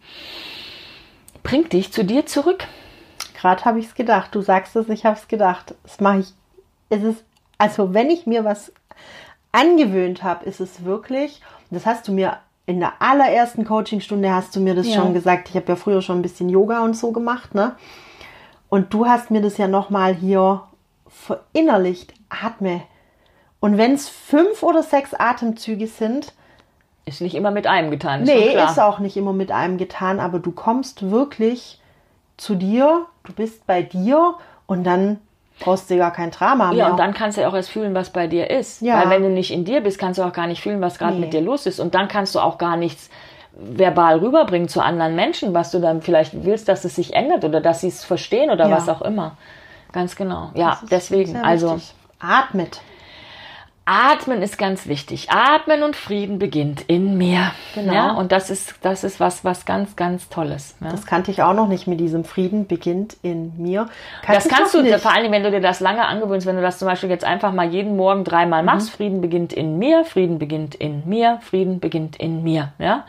bringt 1.44 1.74
dich 1.74 1.92
zu 1.92 2.04
dir 2.04 2.26
zurück. 2.26 2.66
Gerade 3.40 3.64
habe 3.66 3.80
ich 3.80 3.86
es 3.88 3.96
gedacht. 3.96 4.34
Du 4.36 4.42
sagst 4.42 4.76
es, 4.76 4.90
ich 4.90 5.06
habe 5.06 5.18
es 5.18 5.28
gedacht. 5.28 5.76
Das 5.84 6.00
mache 6.00 6.20
ich. 6.20 6.34
Es 6.90 7.04
ist, 7.04 7.24
also 7.58 7.94
wenn 7.94 8.10
ich 8.10 8.26
mir 8.26 8.44
was 8.44 8.72
angewöhnt 9.52 10.24
habe, 10.24 10.46
ist 10.46 10.60
es 10.60 10.84
wirklich, 10.84 11.42
das 11.72 11.86
hast 11.86 12.08
du 12.08 12.12
mir 12.12 12.38
in 12.66 12.80
der 12.80 13.02
allerersten 13.02 13.66
Coachingstunde 13.66 14.32
hast 14.32 14.56
du 14.56 14.60
mir 14.60 14.76
das 14.76 14.88
Ja. 14.88 14.96
schon 14.96 15.14
gesagt. 15.14 15.50
Ich 15.50 15.56
habe 15.56 15.66
ja 15.70 15.76
früher 15.76 16.02
schon 16.04 16.20
ein 16.20 16.22
bisschen 16.22 16.50
Yoga 16.50 16.82
und 16.82 16.96
so 16.96 17.12
gemacht, 17.12 17.56
ne? 17.56 17.76
Und 18.70 18.94
du 18.94 19.08
hast 19.08 19.32
mir 19.32 19.42
das 19.42 19.58
ja 19.58 19.68
nochmal 19.68 20.14
hier 20.14 20.62
verinnerlicht. 21.08 22.14
Atme. 22.30 22.84
Und 23.60 23.78
wenn 23.78 23.94
es 23.94 24.08
fünf 24.08 24.62
oder 24.62 24.84
sechs 24.84 25.16
Atemzüge 25.16 25.88
sind, 25.88 26.34
Ist 27.10 27.22
nicht 27.22 27.36
immer 27.36 27.52
mit 27.52 27.66
einem 27.68 27.90
getan. 27.92 28.22
Ist 28.24 28.30
nee, 28.30 28.54
ist 28.56 28.80
auch 28.80 29.00
nicht 29.00 29.18
immer 29.18 29.34
mit 29.34 29.52
einem 29.52 29.78
getan, 29.78 30.20
aber 30.20 30.40
du 30.40 30.52
kommst 30.52 31.10
wirklich 31.10 31.80
zu 32.38 32.56
dir, 32.56 33.06
du 33.24 33.34
bist 33.34 33.66
bei 33.68 33.82
dir 33.82 34.36
und 34.68 34.84
dann 34.84 35.18
brauchst 35.60 35.90
du 35.90 35.98
gar 35.98 36.12
kein 36.14 36.32
Drama 36.32 36.70
mehr. 36.70 36.78
Ja, 36.78 36.92
und 36.92 36.98
dann 36.98 37.14
kannst 37.14 37.38
du 37.38 37.42
ja 37.42 37.50
auch 37.50 37.54
erst 37.56 37.70
fühlen, 37.72 37.94
was 37.96 38.12
bei 38.12 38.28
dir 38.28 38.50
ist. 38.50 38.82
Ja. 38.82 39.00
Weil 39.02 39.10
wenn 39.10 39.24
du 39.24 39.30
nicht 39.30 39.52
in 39.52 39.66
dir 39.66 39.82
bist, 39.82 40.00
kannst 40.00 40.20
du 40.20 40.24
auch 40.24 40.32
gar 40.32 40.48
nicht 40.48 40.62
fühlen, 40.62 40.80
was 40.82 40.98
gerade 40.98 41.16
Nee. 41.16 41.22
mit 41.22 41.34
dir 41.34 41.42
los 41.42 41.66
ist. 41.66 41.80
Und 41.80 41.96
dann 41.96 42.08
kannst 42.08 42.36
du 42.36 42.40
auch 42.40 42.58
gar 42.58 42.78
nichts 42.78 43.10
verbal 43.54 44.20
rüberbringen 44.20 44.70
zu 44.70 44.82
anderen 44.82 45.16
Menschen, 45.16 45.54
was 45.54 45.72
du 45.72 45.80
dann 45.80 46.02
vielleicht 46.02 46.46
willst, 46.46 46.70
dass 46.70 46.86
es 46.86 46.96
sich 46.96 47.14
ändert 47.14 47.44
oder 47.44 47.60
dass 47.60 47.82
sie 47.82 47.88
es 47.90 48.06
verstehen 48.06 48.52
oder 48.52 48.70
Ja. 48.70 48.78
was 48.78 48.88
auch 48.88 49.02
immer. 49.02 49.36
Ganz 49.92 50.16
genau. 50.16 50.52
Ja, 50.54 50.80
deswegen. 50.90 51.36
Also 51.36 51.82
atmet. 52.20 52.80
Atmen 53.92 54.44
ist 54.44 54.60
ganz 54.60 54.86
wichtig. 54.86 55.32
Atmen 55.32 55.82
und 55.82 55.96
Frieden 55.96 56.38
beginnt 56.38 56.82
in 56.82 57.18
mir. 57.18 57.52
Genau. 57.74 57.92
Ja, 57.92 58.12
und 58.12 58.32
das 58.32 58.52
ist, 58.52 58.76
das 58.84 59.04
ist 59.04 59.20
was, 59.20 59.44
was 59.44 59.66
ganz, 59.66 59.96
ganz 59.96 60.30
Tolles. 60.30 60.76
Ja. 60.80 60.92
Das 60.92 61.08
kannte 61.08 61.32
ich 61.32 61.42
auch 61.42 61.56
noch 61.56 61.68
nicht 61.68 61.88
mit 61.88 62.00
diesem 62.00 62.24
Frieden 62.24 62.68
beginnt 62.68 63.18
in 63.24 63.60
mir. 63.60 63.90
Das 64.28 64.46
ich 64.46 64.52
kannst 64.52 64.76
noch 64.76 64.82
du, 64.82 64.88
nicht. 64.88 65.00
vor 65.00 65.12
allem, 65.12 65.32
wenn 65.32 65.42
du 65.42 65.50
dir 65.50 65.60
das 65.60 65.80
lange 65.80 66.06
angewöhnst, 66.06 66.46
wenn 66.46 66.56
du 66.56 66.62
das 66.62 66.78
zum 66.78 66.88
Beispiel 66.88 67.10
jetzt 67.10 67.24
einfach 67.24 67.52
mal 67.52 67.68
jeden 67.68 67.98
Morgen 67.98 68.24
dreimal 68.24 68.62
machst, 68.62 68.92
Frieden 68.92 69.22
beginnt 69.22 69.54
in 69.54 69.80
mir, 69.80 70.06
Frieden 70.06 70.38
beginnt 70.38 70.76
in 70.76 71.10
mir, 71.10 71.40
Frieden 71.42 71.80
beginnt 71.80 72.16
in 72.18 72.44
mir, 72.44 72.74
ja. 72.78 73.06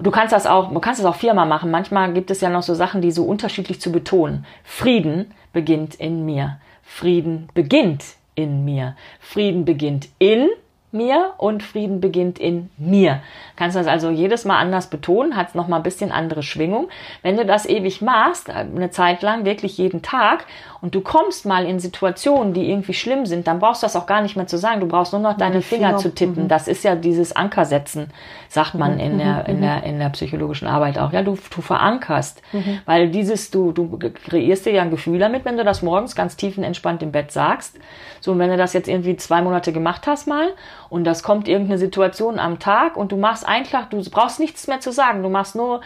Du 0.00 0.10
kannst 0.10 0.34
das 0.34 0.46
auch, 0.46 0.70
du 0.70 0.80
kannst 0.80 1.00
das 1.00 1.06
auch 1.06 1.16
viermal 1.16 1.46
machen. 1.46 1.70
Manchmal 1.70 2.12
gibt 2.12 2.30
es 2.30 2.42
ja 2.42 2.50
noch 2.50 2.62
so 2.62 2.74
Sachen, 2.74 3.00
die 3.00 3.10
so 3.10 3.24
unterschiedlich 3.24 3.80
zu 3.80 3.90
betonen. 3.90 4.44
Frieden 4.64 5.32
beginnt 5.54 5.94
in 5.94 6.26
mir. 6.26 6.58
Frieden 6.82 7.48
beginnt 7.54 8.04
in 8.38 8.64
mir. 8.64 8.96
Frieden 9.18 9.64
beginnt 9.64 10.08
in 10.18 10.48
mir 10.90 11.32
und 11.36 11.62
Frieden 11.62 12.00
beginnt 12.00 12.38
in 12.38 12.70
mir. 12.78 13.20
Kannst 13.56 13.76
das 13.76 13.86
also 13.86 14.10
jedes 14.10 14.44
Mal 14.44 14.58
anders 14.58 14.88
betonen, 14.88 15.36
hat 15.36 15.54
noch 15.54 15.68
mal 15.68 15.76
ein 15.76 15.82
bisschen 15.82 16.10
andere 16.10 16.42
Schwingung. 16.42 16.88
Wenn 17.22 17.36
du 17.36 17.44
das 17.44 17.66
ewig 17.66 18.00
machst, 18.00 18.48
eine 18.50 18.90
Zeit 18.90 19.22
lang, 19.22 19.44
wirklich 19.44 19.76
jeden 19.78 20.02
Tag, 20.02 20.46
und 20.80 20.94
du 20.94 21.00
kommst 21.00 21.44
mal 21.44 21.66
in 21.66 21.80
Situationen, 21.80 22.52
die 22.52 22.70
irgendwie 22.70 22.94
schlimm 22.94 23.26
sind, 23.26 23.48
dann 23.48 23.58
brauchst 23.58 23.82
du 23.82 23.86
das 23.86 23.96
auch 23.96 24.06
gar 24.06 24.22
nicht 24.22 24.36
mehr 24.36 24.46
zu 24.46 24.58
sagen. 24.58 24.80
Du 24.80 24.86
brauchst 24.86 25.12
nur 25.12 25.20
noch 25.20 25.36
deine 25.36 25.60
Finger, 25.60 25.88
Finger, 25.88 25.98
zu 25.98 26.14
tippen. 26.14 26.46
Das 26.46 26.68
ist 26.68 26.84
ja 26.84 26.94
dieses 26.94 27.34
Ankersetzen, 27.34 28.12
sagt 28.48 28.74
man 28.74 29.00
in 29.00 29.18
der, 29.18 29.46
in 29.48 29.60
der, 29.60 29.82
in 29.82 29.98
der 29.98 30.08
psychologischen 30.10 30.68
Arbeit 30.68 30.98
auch. 30.98 31.12
Ja, 31.12 31.22
du, 31.22 31.36
du 31.54 31.62
verankerst. 31.62 32.42
Weil 32.86 33.10
dieses, 33.10 33.50
du, 33.50 33.72
du 33.72 33.98
kreierst 33.98 34.66
dir 34.66 34.72
ja 34.72 34.82
ein 34.82 34.90
Gefühl 34.90 35.18
damit, 35.18 35.44
wenn 35.44 35.56
du 35.56 35.64
das 35.64 35.82
morgens 35.82 36.14
ganz 36.14 36.36
tiefenentspannt 36.36 37.02
im 37.02 37.10
Bett 37.10 37.32
sagst. 37.32 37.76
So, 38.20 38.32
und 38.32 38.38
wenn 38.38 38.50
du 38.50 38.56
das 38.56 38.72
jetzt 38.72 38.88
irgendwie 38.88 39.16
zwei 39.16 39.42
Monate 39.42 39.72
gemacht 39.72 40.06
hast 40.06 40.28
mal 40.28 40.48
und 40.90 41.04
das 41.04 41.22
kommt 41.22 41.48
irgendeine 41.48 41.78
Situation 41.78 42.38
am 42.38 42.58
Tag 42.58 42.96
und 42.96 43.12
du 43.12 43.16
machst 43.16 43.46
einfach, 43.46 43.88
du 43.88 44.02
brauchst 44.10 44.40
nichts 44.40 44.66
mehr 44.66 44.80
zu 44.80 44.92
sagen. 44.92 45.22
Du 45.22 45.28
machst 45.28 45.54
nur 45.54 45.80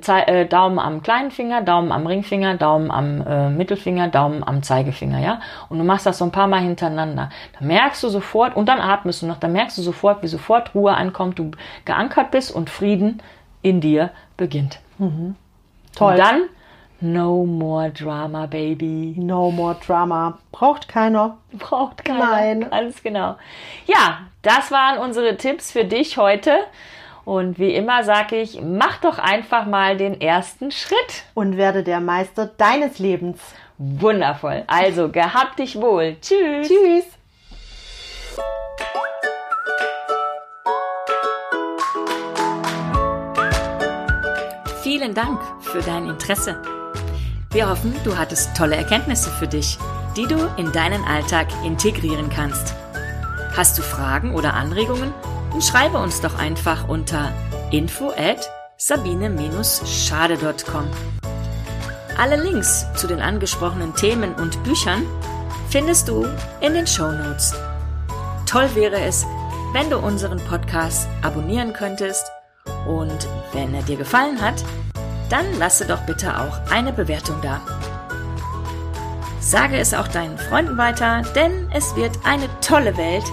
Zei- 0.00 0.22
äh, 0.22 0.46
Daumen 0.46 0.78
am 0.78 1.02
kleinen 1.02 1.30
Finger, 1.30 1.60
Daumen 1.60 1.92
am 1.92 2.06
Ringfinger, 2.06 2.56
Daumen 2.56 2.90
am 2.90 3.20
äh, 3.26 3.50
Mittelfinger, 3.50 4.08
Daumen 4.08 4.42
am 4.42 4.62
Zeigefinger, 4.62 5.18
ja. 5.18 5.40
Und 5.68 5.78
du 5.78 5.84
machst 5.84 6.06
das 6.06 6.16
so 6.16 6.24
ein 6.24 6.32
paar 6.32 6.46
Mal 6.46 6.60
hintereinander. 6.60 7.28
Dann 7.58 7.68
merkst 7.68 8.02
du 8.02 8.08
sofort, 8.08 8.56
und 8.56 8.66
dann 8.66 8.80
atmest 8.80 9.20
du 9.20 9.26
noch, 9.26 9.36
dann 9.36 9.52
merkst 9.52 9.76
du 9.76 9.82
sofort, 9.82 10.22
wie 10.22 10.28
sofort 10.28 10.74
Ruhe 10.74 10.94
ankommt, 10.94 11.38
du 11.38 11.50
geankert 11.84 12.30
bist 12.30 12.50
und 12.50 12.70
Frieden 12.70 13.22
in 13.60 13.82
dir 13.82 14.10
beginnt. 14.38 14.80
Toll. 15.94 16.12
Und 16.12 16.18
dann 16.18 16.42
no 17.00 17.44
more 17.44 17.90
drama, 17.90 18.46
baby. 18.46 19.14
No 19.16 19.50
more 19.50 19.76
drama. 19.86 20.38
Braucht 20.52 20.88
keiner. 20.88 21.38
Braucht 21.52 22.04
keiner. 22.04 22.30
Nein. 22.30 22.70
Ganz 22.70 23.02
genau. 23.02 23.36
Ja, 23.86 24.20
das 24.42 24.70
waren 24.70 24.98
unsere 24.98 25.36
Tipps 25.36 25.72
für 25.72 25.84
dich 25.84 26.16
heute. 26.16 26.58
Und 27.24 27.58
wie 27.58 27.74
immer 27.74 28.04
sage 28.04 28.36
ich, 28.36 28.60
mach 28.62 28.98
doch 28.98 29.18
einfach 29.18 29.66
mal 29.66 29.96
den 29.96 30.20
ersten 30.20 30.70
Schritt. 30.70 31.24
Und 31.34 31.56
werde 31.56 31.82
der 31.82 32.00
Meister 32.00 32.46
deines 32.46 32.98
Lebens. 32.98 33.40
Wundervoll. 33.78 34.64
Also, 34.66 35.08
gehabt 35.08 35.58
dich 35.58 35.76
wohl. 35.76 36.16
Tschüss. 36.20 36.68
Tschüss. 36.68 37.04
Vielen 44.82 45.14
Dank 45.14 45.40
für 45.62 45.80
dein 45.80 46.08
Interesse. 46.08 46.83
Wir 47.54 47.70
hoffen, 47.70 47.94
du 48.02 48.18
hattest 48.18 48.56
tolle 48.56 48.74
Erkenntnisse 48.74 49.30
für 49.30 49.46
dich, 49.46 49.78
die 50.16 50.26
du 50.26 50.34
in 50.56 50.72
deinen 50.72 51.04
Alltag 51.04 51.46
integrieren 51.64 52.28
kannst. 52.28 52.74
Hast 53.56 53.78
du 53.78 53.82
Fragen 53.82 54.34
oder 54.34 54.54
Anregungen? 54.54 55.14
Dann 55.52 55.62
schreibe 55.62 55.98
uns 55.98 56.20
doch 56.20 56.36
einfach 56.36 56.88
unter 56.88 57.32
info 57.70 58.10
at 58.10 58.50
sabine-schade.com. 58.76 60.90
Alle 62.18 62.42
Links 62.42 62.86
zu 62.96 63.06
den 63.06 63.20
angesprochenen 63.20 63.94
Themen 63.94 64.34
und 64.34 64.60
Büchern 64.64 65.06
findest 65.70 66.08
du 66.08 66.26
in 66.60 66.74
den 66.74 66.88
Show 66.88 67.12
Notes. 67.12 67.54
Toll 68.46 68.68
wäre 68.74 69.00
es, 69.00 69.24
wenn 69.72 69.90
du 69.90 69.98
unseren 69.98 70.40
Podcast 70.46 71.06
abonnieren 71.22 71.72
könntest 71.72 72.26
und 72.88 73.28
wenn 73.52 73.72
er 73.74 73.82
dir 73.82 73.96
gefallen 73.96 74.40
hat, 74.40 74.64
dann 75.28 75.58
lasse 75.58 75.86
doch 75.86 76.00
bitte 76.02 76.38
auch 76.38 76.70
eine 76.70 76.92
Bewertung 76.92 77.36
da. 77.42 77.60
Sage 79.40 79.76
es 79.76 79.92
auch 79.92 80.08
deinen 80.08 80.38
Freunden 80.38 80.78
weiter, 80.78 81.22
denn 81.34 81.70
es 81.72 81.94
wird 81.96 82.18
eine 82.24 82.48
tolle 82.60 82.96
Welt, 82.96 83.24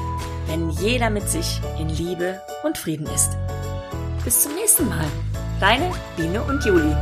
wenn 0.47 0.69
jeder 0.69 1.09
mit 1.09 1.29
sich 1.29 1.61
in 1.79 1.89
Liebe 1.89 2.41
und 2.63 2.77
Frieden 2.77 3.07
ist. 3.07 3.37
Bis 4.23 4.43
zum 4.43 4.53
nächsten 4.55 4.89
Mal. 4.89 5.05
Deine 5.59 5.91
Biene 6.17 6.41
und 6.43 6.65
Juli. 6.65 6.95